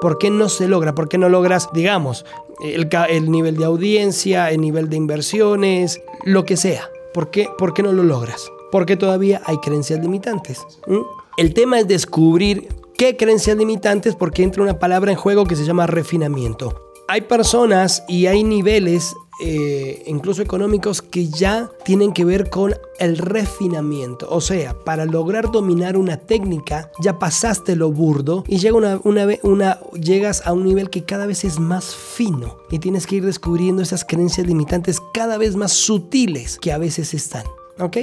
¿Por 0.00 0.16
qué 0.16 0.30
no 0.30 0.48
se 0.48 0.68
logra? 0.68 0.94
¿Por 0.94 1.10
qué 1.10 1.18
no 1.18 1.28
logras, 1.28 1.68
digamos, 1.74 2.24
el, 2.62 2.88
el 3.10 3.30
nivel 3.30 3.58
de 3.58 3.66
audiencia, 3.66 4.50
el 4.50 4.62
nivel 4.62 4.88
de 4.88 4.96
inversiones, 4.96 6.00
lo 6.24 6.46
que 6.46 6.56
sea? 6.56 6.88
¿Por 7.12 7.30
qué, 7.30 7.50
por 7.58 7.74
qué 7.74 7.82
no 7.82 7.92
lo 7.92 8.04
logras? 8.04 8.50
Porque 8.74 8.96
todavía 8.96 9.40
hay 9.44 9.58
creencias 9.58 10.00
limitantes. 10.00 10.66
El 11.36 11.54
tema 11.54 11.78
es 11.78 11.86
descubrir 11.86 12.66
qué 12.98 13.16
creencias 13.16 13.56
limitantes 13.56 14.16
porque 14.16 14.42
entra 14.42 14.64
una 14.64 14.80
palabra 14.80 15.12
en 15.12 15.16
juego 15.16 15.44
que 15.44 15.54
se 15.54 15.64
llama 15.64 15.86
refinamiento. 15.86 16.90
Hay 17.06 17.20
personas 17.20 18.02
y 18.08 18.26
hay 18.26 18.42
niveles 18.42 19.14
eh, 19.40 20.02
incluso 20.08 20.42
económicos, 20.42 21.02
que 21.02 21.28
ya 21.28 21.70
tienen 21.84 22.12
que 22.12 22.24
ver 22.24 22.50
con 22.50 22.74
el 22.98 23.16
refinamiento. 23.16 24.26
O 24.28 24.40
sea, 24.40 24.74
para 24.74 25.04
lograr 25.04 25.52
dominar 25.52 25.96
una 25.96 26.16
técnica, 26.16 26.90
ya 27.00 27.20
pasaste 27.20 27.76
lo 27.76 27.92
burdo 27.92 28.42
y 28.48 28.58
llegas 28.58 30.42
a 30.44 30.52
un 30.52 30.64
nivel 30.64 30.90
que 30.90 31.04
cada 31.04 31.26
vez 31.26 31.44
es 31.44 31.60
más 31.60 31.94
fino 31.94 32.58
y 32.72 32.80
tienes 32.80 33.06
que 33.06 33.14
ir 33.16 33.24
descubriendo 33.24 33.82
esas 33.82 34.04
creencias 34.04 34.48
limitantes 34.48 35.00
cada 35.12 35.38
vez 35.38 35.54
más 35.54 35.70
sutiles 35.70 36.58
que 36.58 36.72
a 36.72 36.78
veces 36.78 37.14
están. 37.14 37.44
¿Ok? 37.78 37.98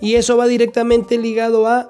Y 0.00 0.14
eso 0.14 0.36
va 0.36 0.46
directamente 0.46 1.18
ligado 1.18 1.66
a 1.66 1.88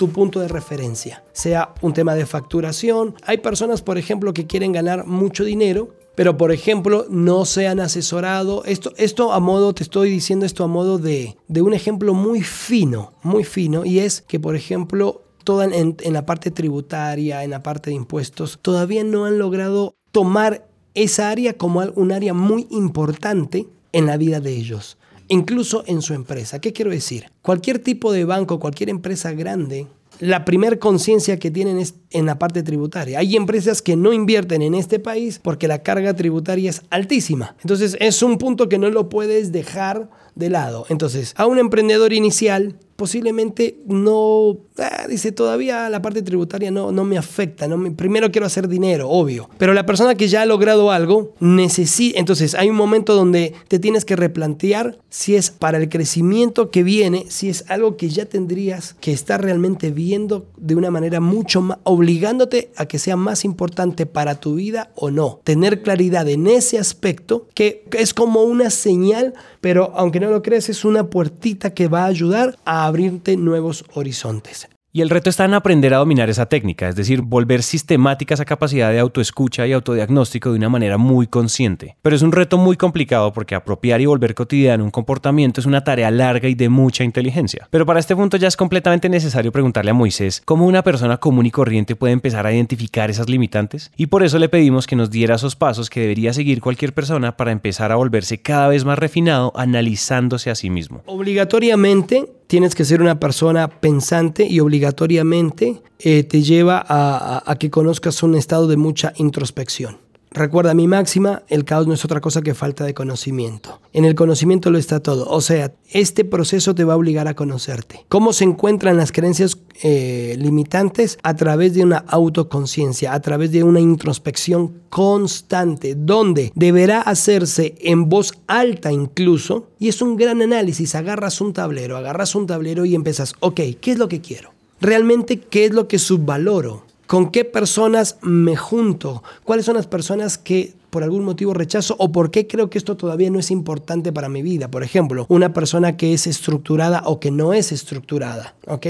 tu 0.00 0.08
punto 0.08 0.40
de 0.40 0.48
referencia, 0.48 1.22
sea 1.32 1.74
un 1.82 1.92
tema 1.92 2.14
de 2.14 2.24
facturación. 2.24 3.14
Hay 3.26 3.36
personas, 3.36 3.82
por 3.82 3.98
ejemplo, 3.98 4.32
que 4.32 4.46
quieren 4.46 4.72
ganar 4.72 5.04
mucho 5.04 5.44
dinero, 5.44 5.90
pero 6.14 6.38
por 6.38 6.52
ejemplo 6.52 7.04
no 7.10 7.44
se 7.44 7.68
han 7.68 7.80
asesorado. 7.80 8.64
Esto, 8.64 8.92
esto 8.96 9.34
a 9.34 9.40
modo, 9.40 9.74
te 9.74 9.82
estoy 9.82 10.08
diciendo 10.08 10.46
esto 10.46 10.64
a 10.64 10.68
modo 10.68 10.96
de, 10.96 11.36
de 11.48 11.60
un 11.60 11.74
ejemplo 11.74 12.14
muy 12.14 12.40
fino, 12.40 13.12
muy 13.22 13.44
fino, 13.44 13.84
y 13.84 13.98
es 13.98 14.22
que 14.22 14.40
por 14.40 14.56
ejemplo 14.56 15.22
toda 15.44 15.66
en, 15.66 15.96
en 16.00 16.12
la 16.14 16.24
parte 16.24 16.50
tributaria, 16.50 17.44
en 17.44 17.50
la 17.50 17.62
parte 17.62 17.90
de 17.90 17.96
impuestos, 17.96 18.58
todavía 18.62 19.04
no 19.04 19.26
han 19.26 19.38
logrado 19.38 19.96
tomar 20.12 20.66
esa 20.94 21.28
área 21.28 21.58
como 21.58 21.80
un 21.94 22.10
área 22.10 22.32
muy 22.32 22.66
importante 22.70 23.68
en 23.92 24.06
la 24.06 24.16
vida 24.16 24.40
de 24.40 24.52
ellos 24.52 24.96
incluso 25.30 25.84
en 25.86 26.02
su 26.02 26.12
empresa. 26.12 26.60
¿Qué 26.60 26.74
quiero 26.74 26.90
decir? 26.90 27.30
Cualquier 27.40 27.78
tipo 27.78 28.12
de 28.12 28.24
banco, 28.26 28.60
cualquier 28.60 28.90
empresa 28.90 29.32
grande, 29.32 29.86
la 30.18 30.44
primer 30.44 30.78
conciencia 30.78 31.38
que 31.38 31.50
tienen 31.50 31.78
es 31.78 31.94
en 32.10 32.26
la 32.26 32.38
parte 32.38 32.62
tributaria. 32.62 33.18
Hay 33.18 33.36
empresas 33.36 33.80
que 33.80 33.96
no 33.96 34.12
invierten 34.12 34.60
en 34.60 34.74
este 34.74 34.98
país 34.98 35.40
porque 35.42 35.66
la 35.66 35.82
carga 35.82 36.14
tributaria 36.14 36.68
es 36.68 36.82
altísima. 36.90 37.56
Entonces 37.62 37.96
es 38.00 38.22
un 38.22 38.36
punto 38.36 38.68
que 38.68 38.78
no 38.78 38.90
lo 38.90 39.08
puedes 39.08 39.50
dejar 39.50 40.10
de 40.34 40.50
lado. 40.50 40.84
Entonces, 40.88 41.32
a 41.36 41.46
un 41.46 41.58
emprendedor 41.58 42.12
inicial 42.12 42.76
posiblemente 43.00 43.80
no, 43.86 44.58
ah, 44.76 45.06
dice, 45.08 45.32
todavía 45.32 45.88
la 45.88 46.02
parte 46.02 46.20
tributaria 46.20 46.70
no, 46.70 46.92
no 46.92 47.04
me 47.04 47.16
afecta, 47.16 47.66
no 47.66 47.96
primero 47.96 48.30
quiero 48.30 48.46
hacer 48.46 48.68
dinero, 48.68 49.08
obvio, 49.08 49.48
pero 49.56 49.72
la 49.72 49.86
persona 49.86 50.16
que 50.16 50.28
ya 50.28 50.42
ha 50.42 50.44
logrado 50.44 50.90
algo 50.90 51.32
necesita, 51.40 52.18
entonces 52.18 52.54
hay 52.54 52.68
un 52.68 52.76
momento 52.76 53.14
donde 53.14 53.54
te 53.68 53.78
tienes 53.78 54.04
que 54.04 54.16
replantear 54.16 54.98
si 55.08 55.34
es 55.34 55.50
para 55.50 55.78
el 55.78 55.88
crecimiento 55.88 56.70
que 56.70 56.82
viene, 56.82 57.24
si 57.30 57.48
es 57.48 57.64
algo 57.68 57.96
que 57.96 58.10
ya 58.10 58.26
tendrías 58.26 58.96
que 59.00 59.12
estar 59.12 59.42
realmente 59.42 59.92
viendo 59.92 60.50
de 60.58 60.74
una 60.74 60.90
manera 60.90 61.20
mucho 61.20 61.62
más, 61.62 61.78
obligándote 61.84 62.70
a 62.76 62.84
que 62.84 62.98
sea 62.98 63.16
más 63.16 63.46
importante 63.46 64.04
para 64.04 64.40
tu 64.40 64.56
vida 64.56 64.92
o 64.94 65.10
no. 65.10 65.40
Tener 65.42 65.80
claridad 65.80 66.28
en 66.28 66.46
ese 66.46 66.78
aspecto 66.78 67.48
que 67.54 67.88
es 67.92 68.12
como 68.12 68.42
una 68.42 68.68
señal, 68.68 69.32
pero 69.62 69.92
aunque 69.96 70.20
no 70.20 70.28
lo 70.30 70.42
creas, 70.42 70.68
es 70.68 70.84
una 70.84 71.08
puertita 71.08 71.72
que 71.72 71.88
va 71.88 72.02
a 72.02 72.08
ayudar 72.08 72.58
a 72.66 72.89
abrirte 72.90 73.36
nuevos 73.36 73.84
horizontes. 73.94 74.68
Y 74.92 75.02
el 75.02 75.10
reto 75.10 75.30
está 75.30 75.44
en 75.44 75.54
aprender 75.54 75.94
a 75.94 75.98
dominar 75.98 76.30
esa 76.30 76.46
técnica, 76.46 76.88
es 76.88 76.96
decir, 76.96 77.20
volver 77.20 77.62
sistemática 77.62 78.34
esa 78.34 78.44
capacidad 78.44 78.90
de 78.90 78.98
autoescucha 78.98 79.64
y 79.64 79.72
autodiagnóstico 79.72 80.50
de 80.50 80.56
una 80.56 80.68
manera 80.68 80.98
muy 80.98 81.28
consciente. 81.28 81.96
Pero 82.02 82.16
es 82.16 82.22
un 82.22 82.32
reto 82.32 82.58
muy 82.58 82.76
complicado 82.76 83.32
porque 83.32 83.54
apropiar 83.54 84.00
y 84.00 84.06
volver 84.06 84.34
cotidiano 84.34 84.82
un 84.82 84.90
comportamiento 84.90 85.60
es 85.60 85.66
una 85.66 85.84
tarea 85.84 86.10
larga 86.10 86.48
y 86.48 86.56
de 86.56 86.68
mucha 86.68 87.04
inteligencia. 87.04 87.68
Pero 87.70 87.86
para 87.86 88.00
este 88.00 88.16
punto 88.16 88.36
ya 88.36 88.48
es 88.48 88.56
completamente 88.56 89.08
necesario 89.08 89.52
preguntarle 89.52 89.92
a 89.92 89.94
Moisés 89.94 90.42
cómo 90.44 90.66
una 90.66 90.82
persona 90.82 91.18
común 91.18 91.46
y 91.46 91.52
corriente 91.52 91.94
puede 91.94 92.12
empezar 92.12 92.44
a 92.44 92.52
identificar 92.52 93.10
esas 93.10 93.28
limitantes. 93.28 93.92
Y 93.96 94.06
por 94.06 94.24
eso 94.24 94.40
le 94.40 94.48
pedimos 94.48 94.88
que 94.88 94.96
nos 94.96 95.12
diera 95.12 95.36
esos 95.36 95.54
pasos 95.54 95.88
que 95.88 96.00
debería 96.00 96.32
seguir 96.32 96.60
cualquier 96.60 96.94
persona 96.94 97.36
para 97.36 97.52
empezar 97.52 97.92
a 97.92 97.96
volverse 97.96 98.42
cada 98.42 98.66
vez 98.66 98.84
más 98.84 98.98
refinado 98.98 99.52
analizándose 99.54 100.50
a 100.50 100.56
sí 100.56 100.68
mismo. 100.68 101.02
Obligatoriamente 101.06 102.39
tienes 102.50 102.74
que 102.74 102.84
ser 102.84 103.00
una 103.00 103.20
persona 103.20 103.68
pensante 103.68 104.44
y 104.44 104.58
obligatoriamente 104.58 105.82
eh, 106.00 106.24
te 106.24 106.42
lleva 106.42 106.84
a, 106.84 107.56
que 107.60 107.70
conozcas 107.70 108.24
un 108.24 108.34
estado 108.34 108.66
de 108.66 108.76
mucha 108.76 109.12
introspección. 109.18 109.98
Recuerda 110.32 110.74
mi 110.74 110.86
máxima, 110.86 111.42
el 111.48 111.64
caos 111.64 111.88
no 111.88 111.94
es 111.94 112.04
otra 112.04 112.20
cosa 112.20 112.40
que 112.40 112.54
falta 112.54 112.84
de 112.84 112.94
conocimiento. 112.94 113.80
En 113.92 114.04
el 114.04 114.14
conocimiento 114.14 114.70
lo 114.70 114.78
está 114.78 115.00
todo. 115.00 115.28
O 115.28 115.40
sea, 115.40 115.72
este 115.90 116.24
proceso 116.24 116.72
te 116.72 116.84
va 116.84 116.92
a 116.92 116.96
obligar 116.96 117.26
a 117.26 117.34
conocerte. 117.34 118.04
¿Cómo 118.08 118.32
se 118.32 118.44
encuentran 118.44 118.96
las 118.96 119.10
creencias 119.10 119.58
eh, 119.82 120.36
limitantes? 120.38 121.18
A 121.24 121.34
través 121.34 121.74
de 121.74 121.82
una 121.82 121.96
autoconciencia, 121.96 123.12
a 123.12 123.20
través 123.20 123.50
de 123.50 123.64
una 123.64 123.80
introspección 123.80 124.82
constante, 124.88 125.96
donde 125.96 126.52
deberá 126.54 127.00
hacerse 127.00 127.74
en 127.80 128.08
voz 128.08 128.32
alta 128.46 128.92
incluso. 128.92 129.66
Y 129.80 129.88
es 129.88 130.00
un 130.00 130.16
gran 130.16 130.42
análisis. 130.42 130.94
Agarras 130.94 131.40
un 131.40 131.52
tablero, 131.52 131.96
agarras 131.96 132.36
un 132.36 132.46
tablero 132.46 132.84
y 132.84 132.94
empiezas, 132.94 133.34
ok, 133.40 133.60
¿qué 133.80 133.90
es 133.90 133.98
lo 133.98 134.06
que 134.06 134.20
quiero? 134.20 134.52
Realmente, 134.80 135.40
¿qué 135.40 135.64
es 135.64 135.72
lo 135.72 135.88
que 135.88 135.98
subvaloro? 135.98 136.84
¿Con 137.10 137.32
qué 137.32 137.44
personas 137.44 138.18
me 138.22 138.54
junto? 138.54 139.24
¿Cuáles 139.42 139.66
son 139.66 139.74
las 139.74 139.88
personas 139.88 140.38
que 140.38 140.74
por 140.90 141.02
algún 141.02 141.24
motivo 141.24 141.54
rechazo 141.54 141.96
o 141.98 142.12
por 142.12 142.30
qué 142.30 142.46
creo 142.46 142.68
que 142.68 142.78
esto 142.78 142.96
todavía 142.96 143.30
no 143.30 143.38
es 143.38 143.50
importante 143.50 144.12
para 144.12 144.28
mi 144.28 144.42
vida. 144.42 144.70
Por 144.70 144.82
ejemplo, 144.82 145.26
una 145.28 145.52
persona 145.52 145.96
que 145.96 146.12
es 146.12 146.26
estructurada 146.26 147.02
o 147.06 147.20
que 147.20 147.30
no 147.30 147.52
es 147.52 147.72
estructurada, 147.72 148.54
¿ok? 148.66 148.86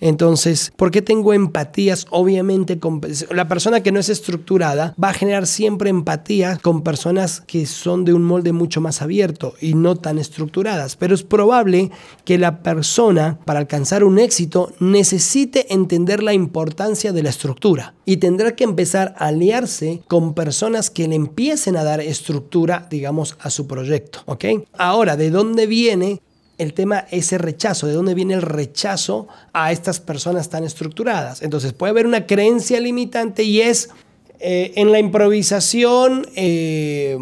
Entonces, 0.00 0.72
¿por 0.76 0.90
qué 0.90 1.02
tengo 1.02 1.32
empatías? 1.32 2.06
Obviamente, 2.10 2.78
con, 2.78 3.00
la 3.30 3.48
persona 3.48 3.82
que 3.82 3.92
no 3.92 4.00
es 4.00 4.08
estructurada 4.08 4.94
va 5.02 5.10
a 5.10 5.14
generar 5.14 5.46
siempre 5.46 5.90
empatía 5.90 6.58
con 6.60 6.82
personas 6.82 7.40
que 7.40 7.66
son 7.66 8.04
de 8.04 8.12
un 8.12 8.24
molde 8.24 8.52
mucho 8.52 8.80
más 8.80 9.02
abierto 9.02 9.54
y 9.60 9.74
no 9.74 9.96
tan 9.96 10.18
estructuradas. 10.18 10.96
Pero 10.96 11.14
es 11.14 11.22
probable 11.22 11.90
que 12.24 12.38
la 12.38 12.62
persona, 12.62 13.38
para 13.44 13.60
alcanzar 13.60 14.04
un 14.04 14.18
éxito, 14.18 14.72
necesite 14.80 15.72
entender 15.72 16.22
la 16.22 16.34
importancia 16.34 17.12
de 17.12 17.22
la 17.22 17.30
estructura 17.30 17.94
y 18.04 18.18
tendrá 18.18 18.54
que 18.54 18.64
empezar 18.64 19.14
a 19.18 19.28
aliarse 19.28 20.00
con 20.08 20.34
personas 20.34 20.90
que 20.90 21.08
le 21.08 21.16
empiecen 21.16 21.76
a 21.76 21.84
dar 21.84 22.00
estructura, 22.00 22.86
digamos, 22.90 23.36
a 23.40 23.50
su 23.50 23.66
proyecto. 23.66 24.20
¿Ok? 24.26 24.44
Ahora, 24.72 25.16
¿de 25.16 25.30
dónde 25.30 25.66
viene 25.66 26.20
el 26.58 26.72
tema 26.72 27.06
ese 27.10 27.38
rechazo, 27.38 27.86
de 27.86 27.94
dónde 27.94 28.14
viene 28.14 28.34
el 28.34 28.42
rechazo 28.42 29.26
a 29.52 29.72
estas 29.72 30.00
personas 30.00 30.48
tan 30.50 30.64
estructuradas. 30.64 31.42
Entonces 31.42 31.72
puede 31.72 31.90
haber 31.90 32.06
una 32.06 32.26
creencia 32.26 32.78
limitante 32.80 33.42
y 33.42 33.60
es 33.60 33.90
eh, 34.38 34.72
en 34.76 34.92
la 34.92 34.98
improvisación. 34.98 36.26
Eh, 36.36 37.18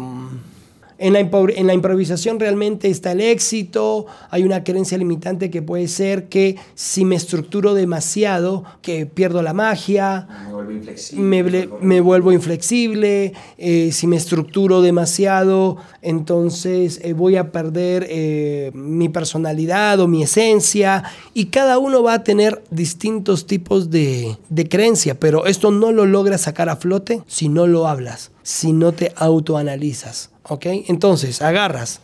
en 0.97 1.13
la, 1.13 1.19
en 1.19 1.67
la, 1.67 1.73
improvisación 1.73 2.39
realmente 2.39 2.89
está 2.89 3.13
el 3.13 3.21
éxito, 3.21 4.05
hay 4.29 4.43
una 4.43 4.63
creencia 4.63 4.97
limitante 4.97 5.49
que 5.49 5.61
puede 5.61 5.87
ser 5.87 6.29
que 6.29 6.57
si 6.75 7.05
me 7.05 7.15
estructuro 7.15 7.73
demasiado, 7.73 8.63
que 8.81 9.05
pierdo 9.05 9.41
la 9.41 9.53
magia, 9.53 10.27
me 10.45 10.53
vuelvo 10.53 10.71
inflexible, 10.71 11.69
me, 11.81 12.01
vuelvo 12.01 12.31
inflexible 12.31 13.33
eh, 13.57 13.91
si 13.91 14.07
me 14.07 14.17
estructuro 14.17 14.81
demasiado, 14.81 15.77
entonces 16.01 16.99
eh, 17.03 17.13
voy 17.13 17.37
a 17.37 17.51
perder 17.51 18.05
eh, 18.09 18.71
mi 18.73 19.09
personalidad 19.09 19.99
o 19.99 20.07
mi 20.07 20.23
esencia, 20.23 21.03
y 21.33 21.45
cada 21.45 21.79
uno 21.79 22.03
va 22.03 22.15
a 22.15 22.23
tener 22.23 22.63
distintos 22.69 23.47
tipos 23.47 23.89
de, 23.89 24.37
de 24.49 24.69
creencia, 24.69 25.19
pero 25.19 25.45
esto 25.45 25.71
no 25.71 25.91
lo 25.91 26.05
logras 26.05 26.41
sacar 26.41 26.69
a 26.69 26.75
flote 26.75 27.21
si 27.27 27.49
no 27.49 27.67
lo 27.67 27.87
hablas, 27.87 28.31
si 28.43 28.73
no 28.73 28.91
te 28.91 29.11
autoanalizas. 29.15 30.32
¿Ok? 30.47 30.65
Entonces, 30.87 31.41
agarras 31.41 31.99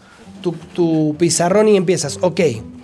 tu, 0.74 1.15
pizarrón 1.17 1.67
y 1.67 1.75
empiezas, 1.75 2.17
ok, 2.22 2.39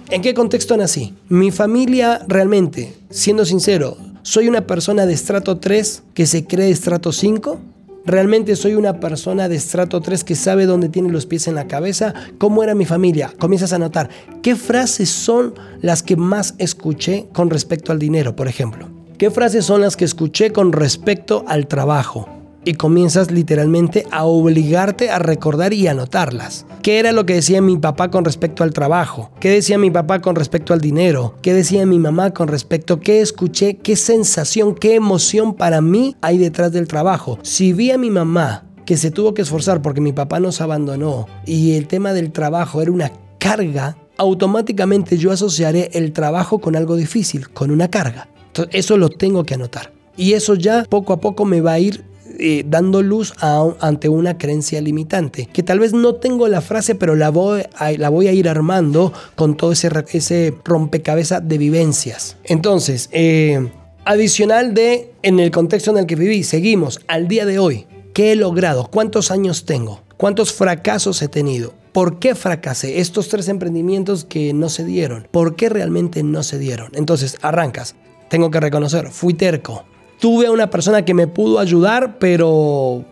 ¿en 0.10 0.22
qué 0.22 0.34
contexto 0.34 0.76
nací? 0.78 1.14
Mi 1.30 1.52
familia 1.52 2.22
realmente, 2.28 2.94
siendo 3.10 3.46
sincero, 3.46 3.98
¿soy 4.24 4.48
una 4.48 4.68
persona 4.68 5.06
de 5.06 5.14
estrato 5.14 5.58
3 5.58 6.04
que 6.14 6.26
se 6.26 6.46
cree 6.46 6.70
estrato 6.70 7.12
5? 7.12 7.60
¿Realmente 8.06 8.56
soy 8.56 8.76
una 8.76 9.00
persona 9.00 9.50
de 9.50 9.56
estrato 9.56 10.00
3 10.00 10.24
que 10.24 10.36
sabe 10.36 10.68
dónde 10.68 10.90
tiene 10.90 11.12
los 11.12 11.26
pies 11.26 11.48
en 11.48 11.56
la 11.56 11.68
cabeza? 11.68 12.14
¿Cómo 12.38 12.62
era 12.64 12.76
mi 12.76 12.86
familia? 12.86 13.34
Comienzas 13.40 13.74
a 13.74 13.80
notar 13.80 14.10
qué 14.44 14.56
frases 14.56 15.10
son 15.10 15.56
las 15.82 16.04
que 16.04 16.16
más 16.16 16.54
escuché 16.60 17.28
con 17.34 17.50
respecto 17.50 17.92
al 17.92 17.98
dinero, 17.98 18.36
por 18.36 18.48
ejemplo. 18.48 18.88
¿Qué 19.18 19.32
frases 19.32 19.66
son 19.66 19.82
las 19.82 19.96
que 19.96 20.06
escuché 20.06 20.52
con 20.52 20.72
respecto 20.72 21.46
al 21.48 21.68
trabajo? 21.68 22.30
Y 22.66 22.74
comienzas 22.74 23.32
literalmente 23.32 24.06
a 24.12 24.26
obligarte 24.26 25.10
a 25.10 25.20
recordar 25.20 25.74
y 25.74 25.88
anotarlas. 25.88 26.66
¿Qué 26.82 27.00
era 27.00 27.12
lo 27.12 27.26
que 27.26 27.36
decía 27.36 27.62
mi 27.62 27.78
papá 27.78 28.12
con 28.12 28.26
respecto 28.26 28.64
al 28.64 28.74
trabajo? 28.74 29.32
¿Qué 29.40 29.50
decía 29.50 29.78
mi 29.78 29.92
papá 29.92 30.20
con 30.20 30.36
respecto 30.36 30.74
al 30.74 30.82
dinero? 30.82 31.36
¿Qué 31.42 31.54
decía 31.54 31.86
mi 31.86 32.00
mamá 32.00 32.32
con 32.32 32.48
respecto 32.48 33.00
qué 33.00 33.22
escuché? 33.22 33.78
¿Qué 33.78 33.96
sensación, 33.96 34.76
qué 34.76 34.96
emoción 34.96 35.54
para 35.54 35.82
mí 35.82 36.16
hay 36.22 36.38
detrás 36.38 36.72
del 36.72 36.88
trabajo? 36.88 37.40
Si 37.44 37.72
vi 37.72 37.92
a 37.92 37.98
mi 37.98 38.10
mamá 38.10 38.66
que 38.86 38.98
se 38.98 39.12
tuvo 39.12 39.34
que 39.34 39.44
esforzar 39.44 39.82
porque 39.82 40.02
mi 40.02 40.14
papá 40.14 40.40
nos 40.40 40.62
abandonó 40.62 41.28
y 41.46 41.74
el 41.74 41.88
tema 41.88 42.14
del 42.14 42.32
trabajo 42.32 42.82
era 42.82 42.92
una 42.92 43.12
carga, 43.40 43.98
automáticamente 44.18 45.18
yo 45.18 45.32
asociaré 45.32 45.90
el 45.94 46.14
trabajo 46.14 46.60
con 46.60 46.76
algo 46.76 46.96
difícil, 46.96 47.50
con 47.50 47.72
una 47.72 47.90
carga. 47.90 48.28
Eso 48.72 48.98
lo 48.98 49.10
tengo 49.10 49.44
que 49.44 49.56
anotar. 49.56 49.92
Y 50.18 50.34
eso 50.34 50.56
ya 50.56 50.86
poco 50.90 51.14
a 51.14 51.20
poco 51.20 51.46
me 51.46 51.62
va 51.62 51.74
a 51.74 51.80
ir 51.80 52.06
eh, 52.40 52.64
dando 52.68 53.02
luz 53.02 53.34
ante 53.42 54.10
una 54.10 54.38
creencia 54.38 54.82
limitante. 54.82 55.48
Que 55.52 55.64
tal 55.64 55.80
vez 55.80 55.94
no 55.94 56.16
tengo 56.16 56.48
la 56.48 56.62
frase, 56.62 56.96
pero 56.96 57.16
la 57.16 57.30
voy 57.30 57.64
a, 57.76 57.92
la 57.92 58.10
voy 58.10 58.28
a 58.28 58.34
ir 58.34 58.50
armando 58.50 59.14
con 59.36 59.58
todo 59.58 59.72
ese, 59.72 59.90
ese 60.12 60.54
rompecabezas 60.64 61.48
de 61.48 61.58
vivencias. 61.58 62.38
Entonces, 62.44 63.10
eh, 63.12 63.70
adicional 64.06 64.74
de 64.74 65.12
en 65.22 65.40
el 65.40 65.52
contexto 65.52 65.92
en 65.92 65.98
el 65.98 66.06
que 66.06 66.16
viví, 66.16 66.44
seguimos 66.44 67.02
al 67.08 67.28
día 67.28 67.46
de 67.46 67.60
hoy. 67.60 67.88
¿Qué 68.14 68.32
he 68.32 68.36
logrado? 68.36 68.90
¿Cuántos 68.90 69.32
años 69.32 69.66
tengo? 69.66 70.02
¿Cuántos 70.18 70.54
fracasos 70.54 71.22
he 71.22 71.28
tenido? 71.28 71.74
¿Por 71.92 72.20
qué 72.20 72.36
fracasé? 72.36 73.00
Estos 73.00 73.28
tres 73.30 73.50
emprendimientos 73.50 74.26
que 74.26 74.54
no 74.54 74.70
se 74.70 74.86
dieron. 74.86 75.28
¿Por 75.32 75.56
qué 75.56 75.70
realmente 75.70 76.24
no 76.24 76.44
se 76.44 76.58
dieron? 76.58 76.92
Entonces, 76.94 77.38
arrancas. 77.42 77.96
Tengo 78.30 78.52
que 78.52 78.60
reconocer, 78.60 79.12
fui 79.12 79.34
terco. 79.34 79.86
Tuve 80.20 80.48
a 80.48 80.52
una 80.52 80.70
persona 80.70 81.04
que 81.04 81.14
me 81.14 81.28
pudo 81.28 81.60
ayudar, 81.60 82.18
pero 82.20 83.06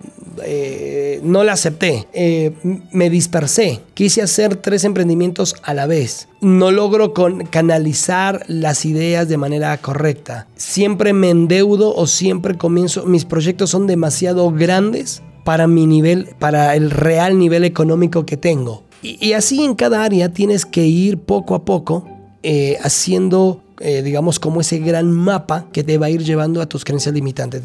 eh, 0.44 1.20
no 1.24 1.44
la 1.44 1.54
acepté. 1.54 2.08
Eh, 2.14 2.54
me 2.92 3.10
dispersé. 3.10 3.82
Quise 3.94 4.22
hacer 4.22 4.56
tres 4.56 4.84
emprendimientos 4.84 5.56
a 5.64 5.74
la 5.74 5.86
vez. 5.86 6.28
No 6.42 6.72
logro 6.72 7.14
con, 7.14 7.46
canalizar 7.46 8.44
las 8.48 8.86
ideas 8.86 9.28
de 9.28 9.38
manera 9.38 9.78
correcta. 9.78 10.48
Siempre 10.56 11.14
me 11.14 11.30
endeudo 11.30 11.96
o 11.96 12.08
siempre 12.08 12.58
comienzo. 12.58 13.06
Mis 13.06 13.26
proyectos 13.26 13.70
son 13.70 13.88
demasiado 13.88 14.52
grandes 14.52 15.22
para 15.44 15.68
mi 15.68 15.86
nivel, 15.86 16.30
para 16.40 16.76
el 16.76 16.90
real 16.90 17.38
nivel 17.38 17.64
económico 17.64 18.26
que 18.26 18.38
tengo. 18.38 18.84
Y, 19.02 19.34
así 19.34 19.62
en 19.64 19.76
cada 19.76 20.04
área 20.04 20.30
tienes 20.30 20.66
que 20.66 20.86
ir 20.86 21.20
poco 21.20 21.56
a 21.56 21.66
poco 21.66 22.08
eh, 22.42 22.78
haciendo, 22.82 23.62
eh, 23.80 24.02
digamos, 24.02 24.40
como 24.40 24.62
ese 24.62 24.80
gran 24.80 25.12
mapa 25.12 25.68
que 25.72 25.84
te 25.84 25.98
va 25.98 26.08
a 26.08 26.10
ir 26.10 26.24
llevando 26.24 26.62
a 26.62 26.68
tus 26.68 26.84
creencias 26.84 27.14
limitantes. 27.14 27.64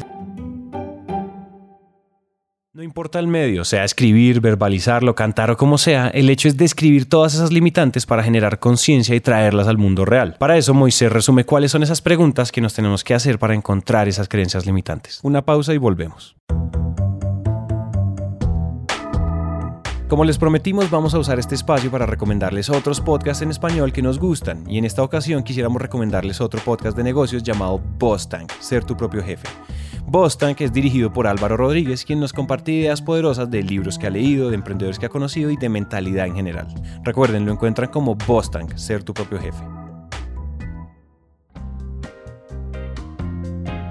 No 2.71 2.83
importa 2.83 3.19
el 3.19 3.27
medio, 3.27 3.65
sea 3.65 3.83
escribir, 3.83 4.39
verbalizarlo, 4.39 5.13
cantar 5.13 5.51
o 5.51 5.57
como 5.57 5.77
sea, 5.77 6.07
el 6.07 6.29
hecho 6.29 6.47
es 6.47 6.55
describir 6.55 7.09
todas 7.09 7.33
esas 7.33 7.51
limitantes 7.51 8.05
para 8.05 8.23
generar 8.23 8.59
conciencia 8.59 9.13
y 9.15 9.19
traerlas 9.19 9.67
al 9.67 9.77
mundo 9.77 10.05
real. 10.05 10.37
Para 10.39 10.55
eso, 10.55 10.73
Moisés 10.73 11.11
resume 11.11 11.43
cuáles 11.43 11.71
son 11.71 11.83
esas 11.83 12.01
preguntas 12.01 12.53
que 12.53 12.61
nos 12.61 12.73
tenemos 12.73 13.03
que 13.03 13.15
hacer 13.15 13.37
para 13.37 13.53
encontrar 13.53 14.07
esas 14.07 14.29
creencias 14.29 14.65
limitantes. 14.65 15.19
Una 15.23 15.43
pausa 15.43 15.73
y 15.73 15.77
volvemos. 15.77 16.37
Como 20.09 20.25
les 20.25 20.39
prometimos, 20.39 20.89
vamos 20.89 21.13
a 21.13 21.19
usar 21.19 21.37
este 21.37 21.53
espacio 21.53 21.91
para 21.91 22.07
recomendarles 22.07 22.71
otros 22.71 22.99
podcasts 22.99 23.43
en 23.43 23.51
español 23.51 23.93
que 23.93 24.01
nos 24.01 24.17
gustan 24.17 24.63
y 24.67 24.79
en 24.79 24.85
esta 24.85 25.03
ocasión 25.03 25.43
quisiéramos 25.43 25.79
recomendarles 25.79 26.41
otro 26.41 26.59
podcast 26.65 26.97
de 26.97 27.03
negocios 27.03 27.43
llamado 27.43 27.79
Boss 27.99 28.27
Tank, 28.27 28.51
Ser 28.59 28.83
tu 28.83 28.97
propio 28.97 29.21
jefe. 29.21 29.47
Boss 30.07 30.35
Tank 30.39 30.61
es 30.61 30.73
dirigido 30.73 31.13
por 31.13 31.27
Álvaro 31.27 31.57
Rodríguez, 31.57 32.05
quien 32.05 32.19
nos 32.19 32.33
comparte 32.33 32.71
ideas 32.71 33.03
poderosas 33.03 33.51
de 33.51 33.61
libros 33.61 33.99
que 33.99 34.07
ha 34.07 34.09
leído, 34.09 34.49
de 34.49 34.55
emprendedores 34.55 34.97
que 34.97 35.05
ha 35.05 35.09
conocido 35.09 35.51
y 35.51 35.57
de 35.57 35.69
mentalidad 35.69 36.25
en 36.25 36.33
general. 36.33 36.67
Recuerden, 37.03 37.45
lo 37.45 37.51
encuentran 37.51 37.91
como 37.91 38.15
Boss 38.15 38.49
Tank, 38.49 38.77
Ser 38.77 39.03
tu 39.03 39.13
propio 39.13 39.37
jefe. 39.37 39.63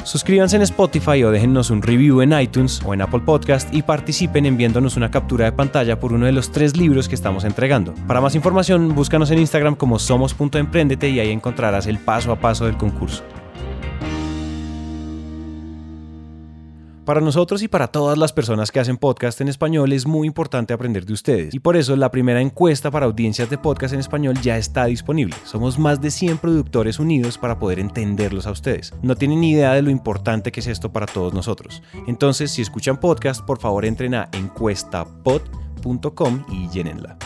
Suscríbanse 0.08 0.56
en 0.56 0.62
Spotify 0.62 1.22
o 1.22 1.30
déjennos 1.30 1.68
un 1.68 1.82
review 1.82 2.22
en 2.22 2.32
iTunes 2.32 2.80
o 2.82 2.94
en 2.94 3.02
Apple 3.02 3.20
Podcast 3.26 3.74
y 3.74 3.82
participen 3.82 4.46
enviándonos 4.46 4.96
una 4.96 5.10
captura 5.10 5.44
de 5.44 5.52
pantalla 5.52 6.00
por 6.00 6.14
uno 6.14 6.24
de 6.24 6.32
los 6.32 6.50
tres 6.50 6.78
libros 6.78 7.10
que 7.10 7.14
estamos 7.14 7.44
entregando. 7.44 7.92
Para 8.06 8.22
más 8.22 8.34
información, 8.34 8.94
búscanos 8.94 9.30
en 9.32 9.38
Instagram 9.38 9.76
como 9.76 9.98
somos.emprendete 9.98 11.10
y 11.10 11.20
ahí 11.20 11.30
encontrarás 11.30 11.86
el 11.86 11.98
paso 11.98 12.32
a 12.32 12.36
paso 12.36 12.64
del 12.64 12.78
concurso. 12.78 13.22
Para 17.08 17.22
nosotros 17.22 17.62
y 17.62 17.68
para 17.68 17.88
todas 17.88 18.18
las 18.18 18.34
personas 18.34 18.70
que 18.70 18.80
hacen 18.80 18.98
podcast 18.98 19.40
en 19.40 19.48
español 19.48 19.94
es 19.94 20.06
muy 20.06 20.26
importante 20.26 20.74
aprender 20.74 21.06
de 21.06 21.14
ustedes 21.14 21.54
y 21.54 21.58
por 21.58 21.74
eso 21.74 21.96
la 21.96 22.10
primera 22.10 22.42
encuesta 22.42 22.90
para 22.90 23.06
audiencias 23.06 23.48
de 23.48 23.56
podcast 23.56 23.94
en 23.94 24.00
español 24.00 24.38
ya 24.42 24.58
está 24.58 24.84
disponible. 24.84 25.34
Somos 25.44 25.78
más 25.78 26.02
de 26.02 26.10
100 26.10 26.36
productores 26.36 26.98
unidos 26.98 27.38
para 27.38 27.58
poder 27.58 27.78
entenderlos 27.78 28.46
a 28.46 28.50
ustedes. 28.50 28.92
No 29.00 29.16
tienen 29.16 29.40
ni 29.40 29.52
idea 29.52 29.72
de 29.72 29.80
lo 29.80 29.88
importante 29.88 30.52
que 30.52 30.60
es 30.60 30.66
esto 30.66 30.92
para 30.92 31.06
todos 31.06 31.32
nosotros. 31.32 31.82
Entonces, 32.06 32.50
si 32.50 32.60
escuchan 32.60 33.00
podcast, 33.00 33.40
por 33.40 33.58
favor 33.58 33.86
entren 33.86 34.14
a 34.14 34.28
encuestapod.com 34.34 36.44
y 36.52 36.68
llénenla. 36.68 37.16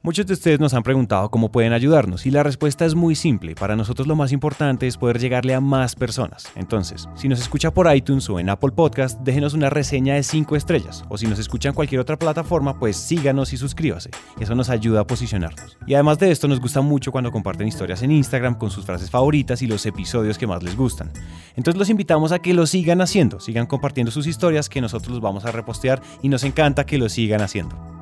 Muchos 0.00 0.26
de 0.26 0.34
ustedes 0.34 0.60
nos 0.60 0.74
han 0.74 0.84
preguntado 0.84 1.28
cómo 1.28 1.50
pueden 1.50 1.72
ayudarnos 1.72 2.24
y 2.24 2.30
la 2.30 2.44
respuesta 2.44 2.86
es 2.86 2.94
muy 2.94 3.16
simple. 3.16 3.56
Para 3.56 3.74
nosotros 3.74 4.06
lo 4.06 4.14
más 4.14 4.30
importante 4.30 4.86
es 4.86 4.96
poder 4.96 5.18
llegarle 5.18 5.54
a 5.54 5.60
más 5.60 5.96
personas. 5.96 6.52
Entonces, 6.54 7.08
si 7.16 7.26
nos 7.28 7.40
escucha 7.40 7.72
por 7.72 7.92
iTunes 7.92 8.30
o 8.30 8.38
en 8.38 8.48
Apple 8.48 8.70
Podcast, 8.70 9.18
déjenos 9.22 9.54
una 9.54 9.70
reseña 9.70 10.14
de 10.14 10.22
5 10.22 10.54
estrellas. 10.54 11.04
O 11.08 11.18
si 11.18 11.26
nos 11.26 11.40
escucha 11.40 11.70
en 11.70 11.74
cualquier 11.74 12.00
otra 12.00 12.16
plataforma, 12.16 12.78
pues 12.78 12.96
síganos 12.96 13.52
y 13.52 13.56
suscríbase. 13.56 14.10
Eso 14.38 14.54
nos 14.54 14.70
ayuda 14.70 15.00
a 15.00 15.06
posicionarnos. 15.06 15.76
Y 15.84 15.94
además 15.94 16.20
de 16.20 16.30
esto, 16.30 16.46
nos 16.46 16.60
gusta 16.60 16.80
mucho 16.80 17.10
cuando 17.10 17.32
comparten 17.32 17.66
historias 17.66 18.00
en 18.04 18.12
Instagram 18.12 18.54
con 18.54 18.70
sus 18.70 18.84
frases 18.84 19.10
favoritas 19.10 19.62
y 19.62 19.66
los 19.66 19.84
episodios 19.84 20.38
que 20.38 20.46
más 20.46 20.62
les 20.62 20.76
gustan. 20.76 21.10
Entonces 21.56 21.76
los 21.76 21.90
invitamos 21.90 22.30
a 22.30 22.38
que 22.38 22.54
lo 22.54 22.68
sigan 22.68 23.00
haciendo, 23.00 23.40
sigan 23.40 23.66
compartiendo 23.66 24.12
sus 24.12 24.28
historias 24.28 24.68
que 24.68 24.80
nosotros 24.80 25.10
los 25.10 25.20
vamos 25.20 25.44
a 25.44 25.50
repostear 25.50 26.00
y 26.22 26.28
nos 26.28 26.44
encanta 26.44 26.86
que 26.86 26.98
lo 26.98 27.08
sigan 27.08 27.40
haciendo. 27.40 27.97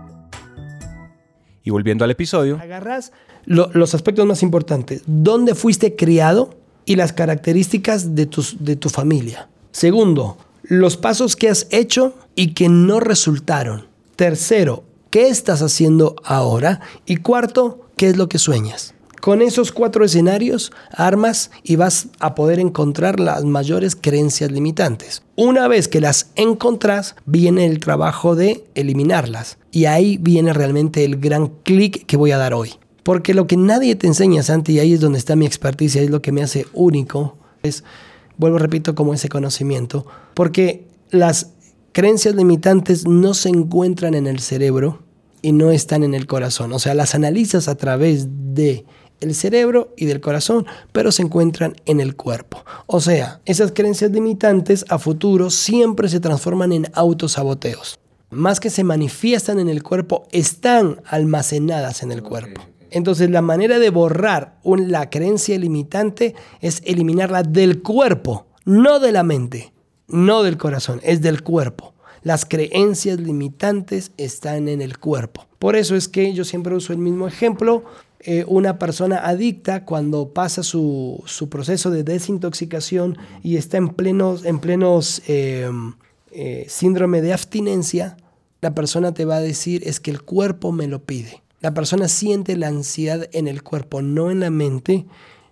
Y 1.66 1.70
volviendo 1.70 2.04
al 2.04 2.12
episodio. 2.12 2.60
Agarras 2.62 3.10
los 3.44 3.92
aspectos 3.92 4.24
más 4.24 4.44
importantes. 4.44 5.02
¿Dónde 5.06 5.56
fuiste 5.56 5.96
criado? 5.96 6.54
Y 6.84 6.94
las 6.94 7.12
características 7.12 8.14
de, 8.14 8.26
tus, 8.26 8.64
de 8.64 8.76
tu 8.76 8.88
familia. 8.88 9.48
Segundo, 9.72 10.38
los 10.62 10.96
pasos 10.96 11.34
que 11.34 11.48
has 11.48 11.66
hecho 11.72 12.14
y 12.36 12.54
que 12.54 12.68
no 12.68 13.00
resultaron. 13.00 13.88
Tercero, 14.14 14.84
¿qué 15.10 15.26
estás 15.26 15.60
haciendo 15.60 16.14
ahora? 16.24 16.82
Y 17.04 17.16
cuarto, 17.16 17.80
¿qué 17.96 18.10
es 18.10 18.16
lo 18.16 18.28
que 18.28 18.38
sueñas? 18.38 18.94
Con 19.26 19.42
esos 19.42 19.72
cuatro 19.72 20.04
escenarios 20.04 20.70
armas 20.92 21.50
y 21.64 21.74
vas 21.74 22.10
a 22.20 22.36
poder 22.36 22.60
encontrar 22.60 23.18
las 23.18 23.42
mayores 23.44 23.96
creencias 23.96 24.52
limitantes. 24.52 25.24
Una 25.34 25.66
vez 25.66 25.88
que 25.88 26.00
las 26.00 26.30
encontrás, 26.36 27.16
viene 27.24 27.66
el 27.66 27.80
trabajo 27.80 28.36
de 28.36 28.62
eliminarlas. 28.76 29.58
Y 29.72 29.86
ahí 29.86 30.16
viene 30.18 30.52
realmente 30.52 31.04
el 31.04 31.16
gran 31.16 31.48
clic 31.64 32.06
que 32.06 32.16
voy 32.16 32.30
a 32.30 32.38
dar 32.38 32.54
hoy. 32.54 32.74
Porque 33.02 33.34
lo 33.34 33.48
que 33.48 33.56
nadie 33.56 33.96
te 33.96 34.06
enseña, 34.06 34.44
Santi, 34.44 34.74
y 34.74 34.78
ahí 34.78 34.92
es 34.92 35.00
donde 35.00 35.18
está 35.18 35.34
mi 35.34 35.44
experticia, 35.44 36.02
es 36.02 36.10
lo 36.10 36.22
que 36.22 36.30
me 36.30 36.44
hace 36.44 36.68
único, 36.72 37.36
es, 37.64 37.82
vuelvo, 38.36 38.58
repito, 38.58 38.94
como 38.94 39.12
ese 39.12 39.28
conocimiento. 39.28 40.06
Porque 40.34 40.86
las 41.10 41.50
creencias 41.90 42.36
limitantes 42.36 43.08
no 43.08 43.34
se 43.34 43.48
encuentran 43.48 44.14
en 44.14 44.28
el 44.28 44.38
cerebro 44.38 45.02
y 45.42 45.50
no 45.50 45.72
están 45.72 46.04
en 46.04 46.14
el 46.14 46.28
corazón. 46.28 46.72
O 46.72 46.78
sea, 46.78 46.94
las 46.94 47.16
analizas 47.16 47.66
a 47.66 47.74
través 47.74 48.28
de 48.54 48.84
el 49.20 49.34
cerebro 49.34 49.92
y 49.96 50.06
del 50.06 50.20
corazón, 50.20 50.66
pero 50.92 51.12
se 51.12 51.22
encuentran 51.22 51.76
en 51.86 52.00
el 52.00 52.16
cuerpo. 52.16 52.64
O 52.86 53.00
sea, 53.00 53.40
esas 53.44 53.72
creencias 53.72 54.10
limitantes 54.10 54.84
a 54.88 54.98
futuro 54.98 55.50
siempre 55.50 56.08
se 56.08 56.20
transforman 56.20 56.72
en 56.72 56.86
autosaboteos. 56.94 57.98
Más 58.30 58.60
que 58.60 58.70
se 58.70 58.84
manifiestan 58.84 59.58
en 59.58 59.68
el 59.68 59.82
cuerpo, 59.82 60.26
están 60.32 61.00
almacenadas 61.06 62.02
en 62.02 62.12
el 62.12 62.22
cuerpo. 62.22 62.60
Entonces 62.90 63.30
la 63.30 63.42
manera 63.42 63.78
de 63.78 63.90
borrar 63.90 64.58
la 64.64 65.10
creencia 65.10 65.58
limitante 65.58 66.34
es 66.60 66.82
eliminarla 66.84 67.42
del 67.42 67.82
cuerpo, 67.82 68.46
no 68.64 69.00
de 69.00 69.12
la 69.12 69.22
mente, 69.22 69.72
no 70.08 70.42
del 70.42 70.56
corazón, 70.56 71.00
es 71.02 71.20
del 71.20 71.42
cuerpo. 71.42 71.94
Las 72.22 72.44
creencias 72.44 73.20
limitantes 73.20 74.12
están 74.16 74.68
en 74.68 74.82
el 74.82 74.98
cuerpo. 74.98 75.46
Por 75.58 75.76
eso 75.76 75.94
es 75.94 76.08
que 76.08 76.32
yo 76.32 76.44
siempre 76.44 76.74
uso 76.74 76.92
el 76.92 76.98
mismo 76.98 77.28
ejemplo 77.28 77.84
eh, 78.28 78.44
una 78.48 78.76
persona 78.80 79.18
adicta 79.18 79.84
cuando 79.84 80.30
pasa 80.30 80.64
su, 80.64 81.22
proceso 81.48 81.92
de 81.92 82.02
desintoxicación 82.02 83.16
y 83.44 83.56
está 83.56 83.76
en 83.76 83.90
plenos, 83.90 84.44
en 84.44 84.58
plenos 84.58 85.22
em, 85.28 85.94
eh, 86.32 86.66
síndrome 86.68 87.22
de 87.22 87.32
abstinencia, 87.32 88.16
la 88.60 88.74
persona 88.74 89.14
te 89.14 89.24
va 89.24 89.36
a 89.36 89.40
decir 89.40 89.84
es 89.86 90.00
que 90.00 90.10
el 90.10 90.22
cuerpo 90.22 90.72
me 90.72 90.88
lo 90.88 91.04
pide. 91.04 91.44
La 91.60 91.72
persona 91.72 92.08
siente 92.08 92.56
la 92.56 92.66
ansiedad 92.66 93.28
en 93.30 93.46
el 93.46 93.62
cuerpo, 93.62 94.02
no 94.02 94.32
en 94.32 94.40
la 94.40 94.50
mente, 94.50 95.06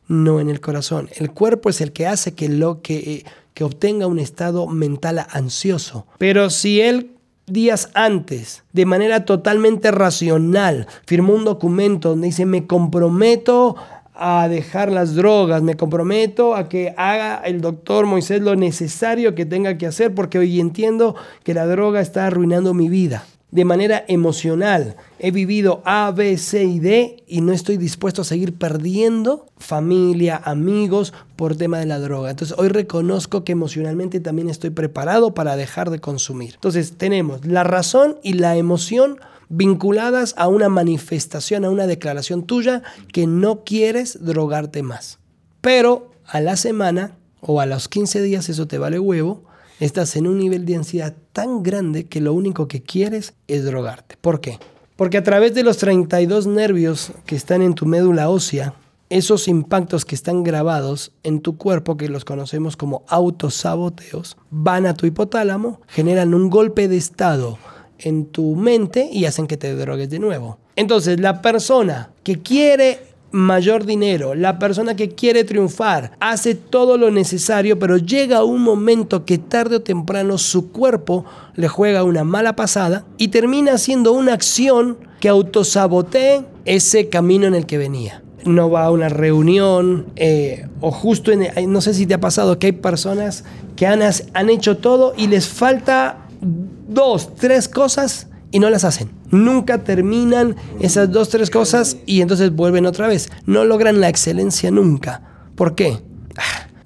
no 0.08 0.40
en 0.40 0.50
el 0.50 0.60
corazón. 0.60 1.08
El 1.14 1.30
cuerpo 1.30 1.70
es 1.70 1.80
el 1.80 1.92
que 1.92 2.08
hace 2.08 2.34
que, 2.34 2.48
lo, 2.48 2.82
que, 2.82 3.24
que 3.54 3.62
obtenga 3.62 4.08
un 4.08 4.18
estado 4.18 4.66
mental 4.66 5.24
ansioso. 5.30 6.08
Pero 6.18 6.50
si 6.50 6.80
él 6.80 7.13
días 7.46 7.90
antes, 7.94 8.64
de 8.72 8.86
manera 8.86 9.24
totalmente 9.24 9.90
racional, 9.90 10.86
firmó 11.06 11.34
un 11.34 11.44
documento 11.44 12.10
donde 12.10 12.28
dice 12.28 12.46
me 12.46 12.66
comprometo 12.66 13.76
a 14.14 14.48
dejar 14.48 14.92
las 14.92 15.14
drogas, 15.14 15.62
me 15.62 15.76
comprometo 15.76 16.54
a 16.54 16.68
que 16.68 16.94
haga 16.96 17.42
el 17.44 17.60
doctor 17.60 18.06
Moisés 18.06 18.40
lo 18.40 18.54
necesario 18.54 19.34
que 19.34 19.44
tenga 19.44 19.76
que 19.76 19.86
hacer 19.86 20.14
porque 20.14 20.38
hoy 20.38 20.60
entiendo 20.60 21.16
que 21.42 21.54
la 21.54 21.66
droga 21.66 22.00
está 22.00 22.26
arruinando 22.26 22.74
mi 22.74 22.88
vida. 22.88 23.24
De 23.54 23.64
manera 23.64 24.04
emocional. 24.08 24.96
He 25.20 25.30
vivido 25.30 25.80
A, 25.84 26.10
B, 26.10 26.36
C 26.38 26.64
y 26.64 26.80
D 26.80 27.22
y 27.28 27.40
no 27.40 27.52
estoy 27.52 27.76
dispuesto 27.76 28.22
a 28.22 28.24
seguir 28.24 28.58
perdiendo 28.58 29.46
familia, 29.58 30.42
amigos 30.44 31.14
por 31.36 31.54
tema 31.54 31.78
de 31.78 31.86
la 31.86 32.00
droga. 32.00 32.30
Entonces 32.30 32.58
hoy 32.58 32.66
reconozco 32.66 33.44
que 33.44 33.52
emocionalmente 33.52 34.18
también 34.18 34.50
estoy 34.50 34.70
preparado 34.70 35.34
para 35.34 35.54
dejar 35.54 35.90
de 35.90 36.00
consumir. 36.00 36.54
Entonces 36.54 36.94
tenemos 36.98 37.46
la 37.46 37.62
razón 37.62 38.18
y 38.24 38.32
la 38.32 38.56
emoción 38.56 39.18
vinculadas 39.48 40.34
a 40.36 40.48
una 40.48 40.68
manifestación, 40.68 41.64
a 41.64 41.70
una 41.70 41.86
declaración 41.86 42.42
tuya 42.42 42.82
que 43.12 43.28
no 43.28 43.62
quieres 43.62 44.18
drogarte 44.24 44.82
más. 44.82 45.20
Pero 45.60 46.10
a 46.26 46.40
la 46.40 46.56
semana 46.56 47.18
o 47.40 47.60
a 47.60 47.66
los 47.66 47.88
15 47.88 48.20
días 48.20 48.48
eso 48.48 48.66
te 48.66 48.78
vale 48.78 48.98
huevo 48.98 49.44
estás 49.84 50.16
en 50.16 50.26
un 50.26 50.38
nivel 50.38 50.64
de 50.64 50.76
ansiedad 50.76 51.14
tan 51.32 51.62
grande 51.62 52.06
que 52.06 52.20
lo 52.20 52.32
único 52.32 52.68
que 52.68 52.82
quieres 52.82 53.34
es 53.48 53.64
drogarte. 53.64 54.16
¿Por 54.20 54.40
qué? 54.40 54.58
Porque 54.96 55.18
a 55.18 55.22
través 55.22 55.54
de 55.54 55.62
los 55.62 55.76
32 55.78 56.46
nervios 56.46 57.12
que 57.26 57.36
están 57.36 57.62
en 57.62 57.74
tu 57.74 57.84
médula 57.84 58.30
ósea, 58.30 58.74
esos 59.10 59.48
impactos 59.48 60.04
que 60.04 60.14
están 60.14 60.42
grabados 60.42 61.12
en 61.22 61.40
tu 61.40 61.58
cuerpo, 61.58 61.96
que 61.96 62.08
los 62.08 62.24
conocemos 62.24 62.76
como 62.76 63.04
autosaboteos, 63.08 64.36
van 64.50 64.86
a 64.86 64.94
tu 64.94 65.06
hipotálamo, 65.06 65.80
generan 65.88 66.32
un 66.32 66.48
golpe 66.48 66.88
de 66.88 66.96
estado 66.96 67.58
en 67.98 68.26
tu 68.26 68.56
mente 68.56 69.08
y 69.12 69.26
hacen 69.26 69.46
que 69.46 69.56
te 69.56 69.74
drogues 69.74 70.08
de 70.10 70.18
nuevo. 70.18 70.58
Entonces, 70.76 71.20
la 71.20 71.42
persona 71.42 72.10
que 72.22 72.40
quiere 72.40 73.13
mayor 73.34 73.84
dinero, 73.84 74.36
la 74.36 74.60
persona 74.60 74.94
que 74.94 75.08
quiere 75.08 75.42
triunfar, 75.42 76.12
hace 76.20 76.54
todo 76.54 76.96
lo 76.96 77.10
necesario, 77.10 77.80
pero 77.80 77.96
llega 77.96 78.44
un 78.44 78.62
momento 78.62 79.24
que 79.24 79.38
tarde 79.38 79.76
o 79.76 79.82
temprano 79.82 80.38
su 80.38 80.70
cuerpo 80.70 81.24
le 81.56 81.66
juega 81.66 82.04
una 82.04 82.22
mala 82.22 82.54
pasada 82.54 83.04
y 83.18 83.28
termina 83.28 83.72
haciendo 83.72 84.12
una 84.12 84.34
acción 84.34 84.98
que 85.18 85.28
autosabotee 85.28 86.44
ese 86.64 87.08
camino 87.08 87.46
en 87.46 87.56
el 87.56 87.66
que 87.66 87.76
venía. 87.76 88.22
No 88.44 88.70
va 88.70 88.84
a 88.84 88.90
una 88.92 89.08
reunión 89.08 90.06
eh, 90.14 90.68
o 90.80 90.92
justo 90.92 91.32
en, 91.32 91.72
no 91.72 91.80
sé 91.80 91.92
si 91.92 92.06
te 92.06 92.14
ha 92.14 92.20
pasado 92.20 92.60
que 92.60 92.66
hay 92.66 92.72
personas 92.72 93.44
que 93.74 93.88
han, 93.88 94.00
han 94.02 94.50
hecho 94.50 94.76
todo 94.76 95.12
y 95.16 95.26
les 95.26 95.48
falta 95.48 96.28
dos, 96.40 97.34
tres 97.34 97.68
cosas 97.68 98.28
y 98.54 98.60
no 98.60 98.70
las 98.70 98.84
hacen. 98.84 99.10
Nunca 99.32 99.82
terminan 99.82 100.54
esas 100.78 101.10
dos, 101.10 101.28
tres 101.28 101.50
cosas 101.50 101.96
y 102.06 102.20
entonces 102.20 102.54
vuelven 102.54 102.86
otra 102.86 103.08
vez. 103.08 103.28
No 103.46 103.64
logran 103.64 104.00
la 104.00 104.08
excelencia 104.08 104.70
nunca. 104.70 105.22
¿Por 105.56 105.74
qué? 105.74 105.98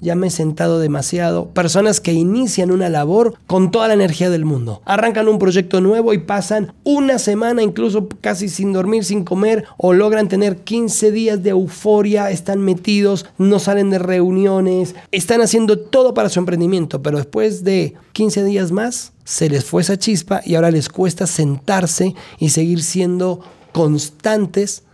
Ya 0.01 0.15
me 0.15 0.29
he 0.29 0.31
sentado 0.31 0.79
demasiado. 0.79 1.49
Personas 1.51 2.01
que 2.01 2.13
inician 2.13 2.71
una 2.71 2.89
labor 2.89 3.35
con 3.47 3.71
toda 3.71 3.89
la 3.89 3.95
energía 3.95 4.31
del 4.31 4.45
mundo. 4.45 4.81
Arrancan 4.85 5.29
un 5.29 5.39
proyecto 5.39 5.81
nuevo 5.81 6.13
y 6.13 6.19
pasan 6.19 6.73
una 6.85 7.19
semana 7.19 7.63
incluso 7.63 8.09
casi 8.21 8.49
sin 8.49 8.73
dormir, 8.73 9.05
sin 9.05 9.25
comer, 9.25 9.65
o 9.77 9.93
logran 9.93 10.29
tener 10.29 10.59
15 10.59 11.11
días 11.11 11.43
de 11.43 11.51
euforia, 11.51 12.31
están 12.31 12.61
metidos, 12.61 13.27
no 13.39 13.59
salen 13.59 13.91
de 13.91 13.99
reuniones, 13.99 14.95
están 15.11 15.41
haciendo 15.41 15.79
todo 15.79 16.15
para 16.15 16.29
su 16.29 16.39
emprendimiento, 16.39 17.03
pero 17.03 17.19
después 17.19 17.65
de 17.65 17.95
15 18.13 18.45
días 18.45 18.71
más 18.71 19.13
se 19.25 19.51
les 19.51 19.65
fue 19.65 19.83
esa 19.83 19.99
chispa 19.99 20.41
y 20.45 20.55
ahora 20.55 20.71
les 20.71 20.89
cuesta 20.89 21.27
sentarse 21.27 22.15
y 22.39 22.51
seguir 22.51 22.83
siendo 22.83 23.41
constantes 23.73 24.85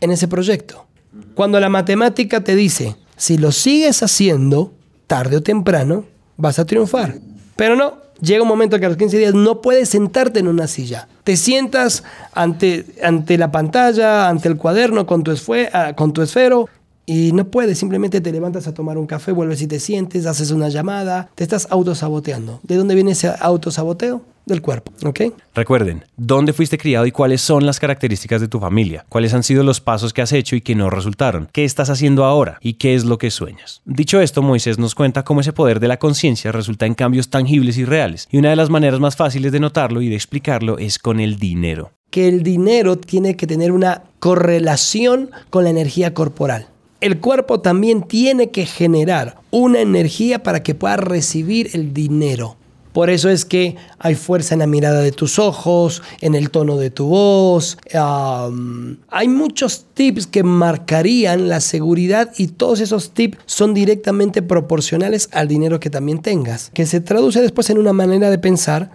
en 0.00 0.10
ese 0.10 0.28
proyecto. 0.28 0.86
Cuando 1.34 1.58
la 1.60 1.68
matemática 1.68 2.44
te 2.44 2.54
dice, 2.54 2.96
si 3.16 3.38
lo 3.38 3.52
sigues 3.52 4.02
haciendo, 4.02 4.72
tarde 5.06 5.36
o 5.36 5.42
temprano, 5.42 6.04
vas 6.36 6.58
a 6.58 6.66
triunfar. 6.66 7.16
Pero 7.56 7.76
no, 7.76 7.94
llega 8.20 8.42
un 8.42 8.48
momento 8.48 8.78
que 8.78 8.86
a 8.86 8.88
los 8.88 8.98
15 8.98 9.18
días 9.18 9.34
no 9.34 9.60
puedes 9.60 9.88
sentarte 9.88 10.40
en 10.40 10.48
una 10.48 10.66
silla. 10.66 11.08
Te 11.24 11.36
sientas 11.36 12.04
ante, 12.32 12.86
ante 13.02 13.38
la 13.38 13.50
pantalla, 13.50 14.28
ante 14.28 14.48
el 14.48 14.56
cuaderno 14.56 15.06
con 15.06 15.24
tu, 15.24 15.34
ah, 15.72 15.94
con 15.94 16.12
tu 16.12 16.22
esfero 16.22 16.68
y 17.06 17.32
no 17.32 17.48
puedes, 17.48 17.78
simplemente 17.78 18.20
te 18.20 18.32
levantas 18.32 18.66
a 18.66 18.74
tomar 18.74 18.98
un 18.98 19.06
café, 19.06 19.32
vuelves 19.32 19.62
y 19.62 19.68
te 19.68 19.78
sientes, 19.78 20.26
haces 20.26 20.50
una 20.50 20.68
llamada, 20.68 21.30
te 21.34 21.44
estás 21.44 21.68
autosaboteando. 21.70 22.60
¿De 22.64 22.76
dónde 22.76 22.94
viene 22.94 23.12
ese 23.12 23.32
autosaboteo? 23.38 24.22
Del 24.46 24.62
cuerpo, 24.62 24.92
¿ok? 25.04 25.22
Recuerden, 25.56 26.04
¿dónde 26.16 26.52
fuiste 26.52 26.78
criado 26.78 27.04
y 27.04 27.10
cuáles 27.10 27.40
son 27.40 27.66
las 27.66 27.80
características 27.80 28.40
de 28.40 28.46
tu 28.46 28.60
familia? 28.60 29.04
¿Cuáles 29.08 29.34
han 29.34 29.42
sido 29.42 29.64
los 29.64 29.80
pasos 29.80 30.12
que 30.12 30.22
has 30.22 30.30
hecho 30.30 30.54
y 30.54 30.60
que 30.60 30.76
no 30.76 30.88
resultaron? 30.88 31.48
¿Qué 31.50 31.64
estás 31.64 31.90
haciendo 31.90 32.24
ahora? 32.24 32.58
¿Y 32.60 32.74
qué 32.74 32.94
es 32.94 33.04
lo 33.04 33.18
que 33.18 33.32
sueñas? 33.32 33.82
Dicho 33.84 34.20
esto, 34.20 34.42
Moisés 34.42 34.78
nos 34.78 34.94
cuenta 34.94 35.24
cómo 35.24 35.40
ese 35.40 35.52
poder 35.52 35.80
de 35.80 35.88
la 35.88 35.96
conciencia 35.96 36.52
resulta 36.52 36.86
en 36.86 36.94
cambios 36.94 37.28
tangibles 37.28 37.76
y 37.76 37.84
reales. 37.84 38.28
Y 38.30 38.38
una 38.38 38.50
de 38.50 38.56
las 38.56 38.70
maneras 38.70 39.00
más 39.00 39.16
fáciles 39.16 39.50
de 39.50 39.58
notarlo 39.58 40.00
y 40.00 40.08
de 40.08 40.14
explicarlo 40.14 40.78
es 40.78 41.00
con 41.00 41.18
el 41.18 41.40
dinero. 41.40 41.90
Que 42.10 42.28
el 42.28 42.44
dinero 42.44 42.96
tiene 42.96 43.34
que 43.36 43.48
tener 43.48 43.72
una 43.72 44.04
correlación 44.20 45.32
con 45.50 45.64
la 45.64 45.70
energía 45.70 46.14
corporal 46.14 46.68
el 47.02 47.20
cuerpo 47.20 47.60
también 47.60 48.02
tiene 48.02 48.50
que 48.50 48.64
generar 48.64 49.36
una 49.50 49.80
energía 49.80 50.42
para 50.42 50.62
que 50.62 50.74
pueda 50.74 50.96
recibir 50.96 51.70
el 51.74 51.92
dinero. 51.92 52.56
Por 52.96 53.10
eso 53.10 53.28
es 53.28 53.44
que 53.44 53.76
hay 53.98 54.14
fuerza 54.14 54.54
en 54.54 54.60
la 54.60 54.66
mirada 54.66 55.02
de 55.02 55.12
tus 55.12 55.38
ojos, 55.38 56.02
en 56.22 56.34
el 56.34 56.48
tono 56.48 56.78
de 56.78 56.88
tu 56.88 57.08
voz. 57.08 57.76
hay 57.92 59.28
muchos 59.28 59.84
tips 59.92 60.26
que 60.26 60.42
marcarían 60.42 61.46
la 61.50 61.60
seguridad 61.60 62.32
y 62.38 62.46
todos 62.46 62.80
esos 62.80 63.10
tips 63.10 63.36
son 63.44 63.74
directamente 63.74 64.40
proporcionales 64.40 65.28
al 65.32 65.46
dinero 65.46 65.78
que 65.78 65.90
también 65.90 66.22
tengas, 66.22 66.70
que 66.72 66.86
se 66.86 67.02
traduce 67.02 67.42
después 67.42 67.68
en 67.68 67.76
una 67.76 67.92
manera 67.92 68.30
de 68.30 68.38
pensar, 68.38 68.90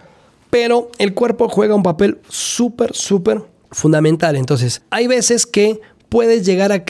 pero 0.50 0.90
el 0.98 1.14
cuerpo 1.14 1.48
juega 1.48 1.76
un 1.76 1.84
papel 1.84 2.18
súper, 2.28 2.96
súper 2.96 3.44
fundamental. 3.70 4.34
Entonces, 4.34 4.82
hay 4.90 5.06
veces 5.06 5.46
que 5.46 5.80
puedes 6.08 6.44
llegar 6.44 6.72
a, 6.72 6.82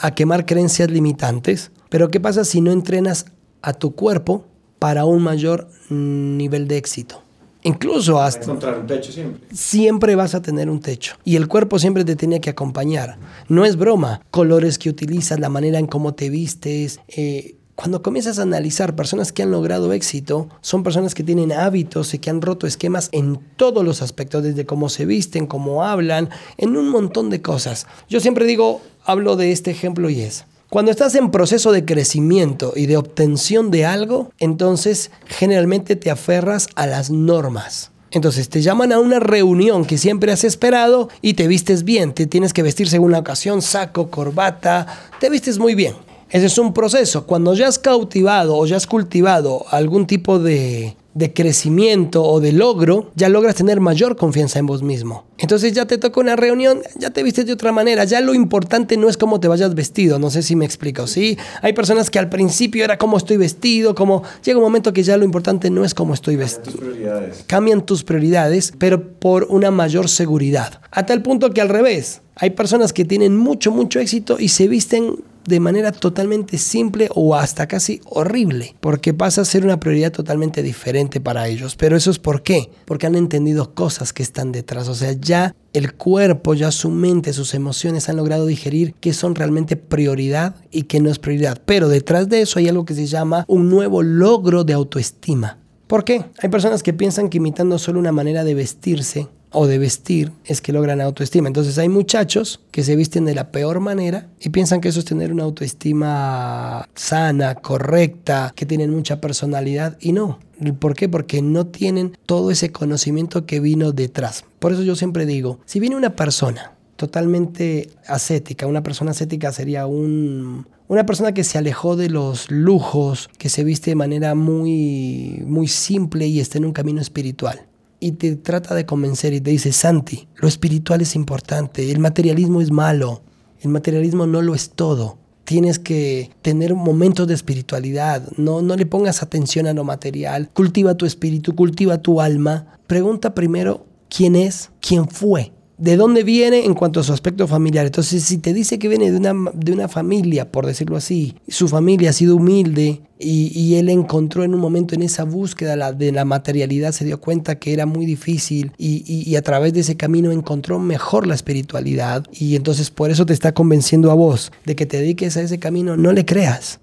a, 0.00 0.14
quemar 0.14 0.46
creencias 0.46 0.90
limitantes, 0.90 1.72
pero 1.90 2.10
¿qué 2.10 2.20
pasa 2.20 2.42
si 2.42 2.62
no 2.62 2.72
entrenas 2.72 3.26
a 3.60 3.74
tu 3.74 3.94
cuerpo 3.94 4.46
para 4.84 5.06
un 5.06 5.22
mayor 5.22 5.66
nivel 5.88 6.68
de 6.68 6.76
éxito? 6.76 7.22
Incluso 7.62 8.20
hasta... 8.20 8.44
Encontrar 8.44 8.80
un 8.80 8.86
techo 8.86 9.10
siempre. 9.10 9.40
Siempre 9.50 10.14
vas 10.14 10.34
a 10.34 10.42
tener 10.42 10.68
un 10.68 10.78
techo. 10.78 11.16
Y 11.24 11.36
el 11.36 11.48
cuerpo 11.48 11.78
siempre 11.78 12.04
te 12.04 12.16
tiene 12.16 12.38
que 12.42 12.50
acompañar. 12.50 13.16
No 13.48 13.64
es 13.64 13.76
broma. 13.76 14.20
Colores 14.30 14.78
que 14.78 14.90
utilizas, 14.90 15.40
la 15.40 15.48
manera 15.48 15.78
en 15.78 15.86
cómo 15.86 16.12
te 16.12 16.28
vistes, 16.28 17.00
eh, 17.08 17.54
cuando 17.76 18.02
comienzas 18.02 18.38
a 18.38 18.42
analizar 18.42 18.94
personas 18.94 19.32
que 19.32 19.42
han 19.42 19.50
logrado 19.50 19.90
éxito, 19.94 20.50
son 20.60 20.82
personas 20.82 21.14
que 21.14 21.22
tienen 21.22 21.52
hábitos 21.52 22.12
y 22.12 22.18
que 22.18 22.28
han 22.28 22.42
roto 22.42 22.66
esquemas 22.66 23.08
en 23.12 23.38
todos 23.56 23.82
los 23.86 24.02
aspectos, 24.02 24.42
desde 24.42 24.66
cómo 24.66 24.90
se 24.90 25.06
visten, 25.06 25.46
cómo 25.46 25.82
hablan, 25.82 26.28
en 26.58 26.76
un 26.76 26.90
montón 26.90 27.30
de 27.30 27.40
cosas. 27.40 27.86
Yo 28.10 28.20
siempre 28.20 28.44
digo, 28.44 28.82
hablo 29.02 29.36
de 29.36 29.50
este 29.50 29.70
ejemplo 29.70 30.10
y 30.10 30.20
es, 30.20 30.44
cuando 30.74 30.90
estás 30.90 31.14
en 31.14 31.30
proceso 31.30 31.70
de 31.70 31.84
crecimiento 31.84 32.72
y 32.74 32.86
de 32.86 32.96
obtención 32.96 33.70
de 33.70 33.86
algo, 33.86 34.32
entonces 34.40 35.12
generalmente 35.24 35.94
te 35.94 36.10
aferras 36.10 36.66
a 36.74 36.88
las 36.88 37.12
normas. 37.12 37.92
Entonces 38.10 38.48
te 38.48 38.60
llaman 38.60 38.90
a 38.90 38.98
una 38.98 39.20
reunión 39.20 39.84
que 39.84 39.98
siempre 39.98 40.32
has 40.32 40.42
esperado 40.42 41.10
y 41.22 41.34
te 41.34 41.46
vistes 41.46 41.84
bien, 41.84 42.12
te 42.12 42.26
tienes 42.26 42.52
que 42.52 42.64
vestir 42.64 42.88
según 42.88 43.12
la 43.12 43.20
ocasión, 43.20 43.62
saco, 43.62 44.10
corbata, 44.10 44.88
te 45.20 45.30
vistes 45.30 45.60
muy 45.60 45.76
bien. 45.76 45.94
Ese 46.28 46.46
es 46.46 46.58
un 46.58 46.74
proceso. 46.74 47.24
Cuando 47.24 47.54
ya 47.54 47.68
has 47.68 47.78
cautivado 47.78 48.56
o 48.56 48.66
ya 48.66 48.76
has 48.76 48.88
cultivado 48.88 49.64
algún 49.70 50.08
tipo 50.08 50.40
de, 50.40 50.96
crecimiento 51.32 52.24
o 52.24 52.40
de 52.40 52.52
logro, 52.52 53.12
ya 53.14 53.28
logras 53.28 53.54
tener 53.54 53.80
mayor 53.80 54.16
confianza 54.16 54.58
en 54.58 54.66
vos 54.66 54.82
mismo. 54.82 55.24
Entonces 55.38 55.72
ya 55.72 55.86
te 55.86 55.98
toca 55.98 56.20
una 56.20 56.36
reunión, 56.36 56.82
ya 56.96 57.10
te 57.10 57.22
vistes 57.22 57.46
de 57.46 57.52
otra 57.52 57.72
manera, 57.72 58.04
ya 58.04 58.20
lo 58.20 58.34
importante 58.34 58.96
no 58.96 59.08
es 59.08 59.16
cómo 59.16 59.40
te 59.40 59.48
vayas 59.48 59.74
vestido, 59.74 60.18
no 60.18 60.30
sé 60.30 60.42
si 60.42 60.56
me 60.56 60.64
explico, 60.64 61.06
¿sí? 61.06 61.38
Hay 61.62 61.72
personas 61.72 62.10
que 62.10 62.18
al 62.18 62.28
principio 62.28 62.84
era 62.84 62.98
cómo 62.98 63.16
estoy 63.16 63.36
vestido, 63.36 63.94
como 63.94 64.22
llega 64.44 64.58
un 64.58 64.64
momento 64.64 64.92
que 64.92 65.02
ya 65.02 65.16
lo 65.16 65.24
importante 65.24 65.70
no 65.70 65.84
es 65.84 65.94
cómo 65.94 66.14
estoy 66.14 66.36
vestido. 66.36 66.72
Tus 66.72 66.80
prioridades. 66.80 67.44
Cambian 67.46 67.86
tus 67.86 68.04
prioridades, 68.04 68.72
pero 68.78 69.18
por 69.18 69.44
una 69.50 69.70
mayor 69.70 70.08
seguridad. 70.08 70.80
A 70.90 71.06
tal 71.06 71.22
punto 71.22 71.50
que 71.50 71.60
al 71.60 71.68
revés, 71.68 72.22
hay 72.36 72.50
personas 72.50 72.92
que 72.92 73.04
tienen 73.04 73.36
mucho, 73.36 73.70
mucho 73.70 74.00
éxito 74.00 74.36
y 74.38 74.48
se 74.48 74.68
visten 74.68 75.16
de 75.46 75.60
manera 75.60 75.92
totalmente 75.92 76.58
simple 76.58 77.08
o 77.14 77.34
hasta 77.34 77.66
casi 77.66 78.00
horrible, 78.06 78.74
porque 78.80 79.14
pasa 79.14 79.42
a 79.42 79.44
ser 79.44 79.64
una 79.64 79.80
prioridad 79.80 80.12
totalmente 80.12 80.62
diferente 80.62 81.20
para 81.20 81.48
ellos. 81.48 81.76
Pero 81.76 81.96
eso 81.96 82.10
es 82.10 82.18
por 82.18 82.42
qué, 82.42 82.70
porque 82.84 83.06
han 83.06 83.14
entendido 83.14 83.74
cosas 83.74 84.12
que 84.12 84.22
están 84.22 84.52
detrás, 84.52 84.88
o 84.88 84.94
sea, 84.94 85.12
ya 85.12 85.54
el 85.72 85.94
cuerpo, 85.94 86.54
ya 86.54 86.70
su 86.70 86.90
mente, 86.90 87.32
sus 87.32 87.52
emociones 87.52 88.08
han 88.08 88.16
logrado 88.16 88.46
digerir 88.46 88.94
que 88.94 89.12
son 89.12 89.34
realmente 89.34 89.76
prioridad 89.76 90.54
y 90.70 90.84
que 90.84 91.00
no 91.00 91.10
es 91.10 91.18
prioridad. 91.18 91.60
Pero 91.66 91.88
detrás 91.88 92.28
de 92.28 92.42
eso 92.42 92.58
hay 92.58 92.68
algo 92.68 92.84
que 92.84 92.94
se 92.94 93.06
llama 93.06 93.44
un 93.48 93.68
nuevo 93.68 94.02
logro 94.02 94.64
de 94.64 94.72
autoestima. 94.72 95.58
¿Por 95.88 96.04
qué? 96.04 96.24
Hay 96.38 96.48
personas 96.48 96.82
que 96.82 96.92
piensan 96.92 97.28
que 97.28 97.38
imitando 97.38 97.78
solo 97.78 97.98
una 97.98 98.12
manera 98.12 98.44
de 98.44 98.54
vestirse 98.54 99.28
o 99.54 99.66
de 99.66 99.78
vestir 99.78 100.32
es 100.44 100.60
que 100.60 100.72
logran 100.72 101.00
autoestima. 101.00 101.48
Entonces 101.48 101.78
hay 101.78 101.88
muchachos 101.88 102.60
que 102.70 102.82
se 102.82 102.96
visten 102.96 103.24
de 103.24 103.34
la 103.34 103.50
peor 103.50 103.80
manera 103.80 104.28
y 104.40 104.50
piensan 104.50 104.80
que 104.80 104.88
eso 104.88 104.98
es 104.98 105.04
tener 105.06 105.32
una 105.32 105.44
autoestima 105.44 106.88
sana, 106.94 107.54
correcta, 107.54 108.52
que 108.54 108.66
tienen 108.66 108.90
mucha 108.90 109.20
personalidad 109.20 109.96
y 110.00 110.12
no. 110.12 110.40
¿Por 110.78 110.94
qué? 110.94 111.08
Porque 111.08 111.40
no 111.40 111.66
tienen 111.66 112.16
todo 112.26 112.50
ese 112.50 112.70
conocimiento 112.70 113.46
que 113.46 113.60
vino 113.60 113.92
detrás. 113.92 114.44
Por 114.58 114.72
eso 114.72 114.82
yo 114.82 114.96
siempre 114.96 115.26
digo, 115.26 115.60
si 115.64 115.80
viene 115.80 115.96
una 115.96 116.16
persona 116.16 116.72
totalmente 116.96 117.90
ascética, 118.06 118.66
una 118.66 118.82
persona 118.82 119.12
ascética 119.12 119.52
sería 119.52 119.86
un, 119.86 120.66
una 120.88 121.06
persona 121.06 121.32
que 121.32 121.44
se 121.44 121.58
alejó 121.58 121.96
de 121.96 122.08
los 122.08 122.50
lujos, 122.50 123.30
que 123.38 123.48
se 123.48 123.64
viste 123.64 123.90
de 123.90 123.96
manera 123.96 124.34
muy, 124.34 125.42
muy 125.46 125.68
simple 125.68 126.26
y 126.26 126.40
está 126.40 126.58
en 126.58 126.66
un 126.66 126.72
camino 126.72 127.00
espiritual 127.00 127.66
y 128.04 128.12
te 128.12 128.36
trata 128.36 128.74
de 128.74 128.84
convencer 128.84 129.32
y 129.32 129.40
te 129.40 129.50
dice, 129.50 129.72
Santi, 129.72 130.28
lo 130.36 130.46
espiritual 130.46 131.00
es 131.00 131.16
importante, 131.16 131.90
el 131.90 132.00
materialismo 132.00 132.60
es 132.60 132.70
malo, 132.70 133.22
el 133.62 133.70
materialismo 133.70 134.26
no 134.26 134.42
lo 134.42 134.54
es 134.54 134.72
todo. 134.72 135.16
Tienes 135.44 135.78
que 135.78 136.30
tener 136.42 136.74
momentos 136.74 137.26
de 137.26 137.32
espiritualidad, 137.32 138.30
no, 138.36 138.60
no 138.60 138.76
le 138.76 138.84
pongas 138.84 139.22
atención 139.22 139.66
a 139.66 139.72
lo 139.72 139.84
material, 139.84 140.50
cultiva 140.52 140.98
tu 140.98 141.06
espíritu, 141.06 141.54
cultiva 141.54 142.02
tu 142.02 142.20
alma. 142.20 142.78
Pregunta 142.86 143.34
primero 143.34 143.86
quién 144.10 144.36
es, 144.36 144.70
quién 144.82 145.08
fue, 145.08 145.54
de 145.78 145.96
dónde 145.96 146.22
viene 146.22 146.64
en 146.64 146.74
cuanto 146.74 147.00
a 147.00 147.02
su 147.02 147.12
aspecto 147.12 147.46
familiar. 147.46 147.86
Entonces, 147.86 148.22
si 148.22 148.38
te 148.38 148.52
dice 148.52 148.78
que 148.78 148.88
viene 148.88 149.10
de 149.10 149.16
una, 149.16 149.50
de 149.54 149.72
una 149.72 149.88
familia, 149.88 150.50
por 150.50 150.66
decirlo 150.66 150.96
así, 150.96 151.34
su 151.48 151.68
familia 151.68 152.10
ha 152.10 152.12
sido 152.12 152.36
humilde 152.36 153.00
y, 153.18 153.74
él 153.74 153.88
encontró 153.88 154.44
en 154.44 154.54
un 154.54 154.60
momento 154.60 154.94
en 154.94 155.02
esa 155.02 155.24
búsqueda 155.24 155.92
de 155.92 156.12
la 156.12 156.24
materialidad, 156.24 156.92
se 156.92 157.04
dio 157.04 157.20
cuenta 157.20 157.58
que 157.58 157.72
era 157.72 157.86
muy 157.86 158.06
difícil 158.06 158.72
y, 158.76 159.02
y 159.06 159.36
a 159.36 159.42
través 159.42 159.72
de 159.72 159.80
ese 159.80 159.96
camino 159.96 160.30
encontró 160.30 160.78
mejor 160.78 161.26
la 161.26 161.34
espiritualidad 161.34 162.24
y 162.32 162.54
entonces 162.54 162.90
por 162.90 163.10
eso 163.10 163.24
te 163.24 163.32
está 163.32 163.52
convenciendo 163.52 164.10
a 164.10 164.14
vos 164.14 164.52
de 164.64 164.76
que 164.76 164.86
te 164.86 164.98
dediques 164.98 165.36
a 165.36 165.42
ese 165.42 165.58
camino, 165.58 165.96
no 165.96 166.12
le 166.12 166.24
creas. 166.24 166.80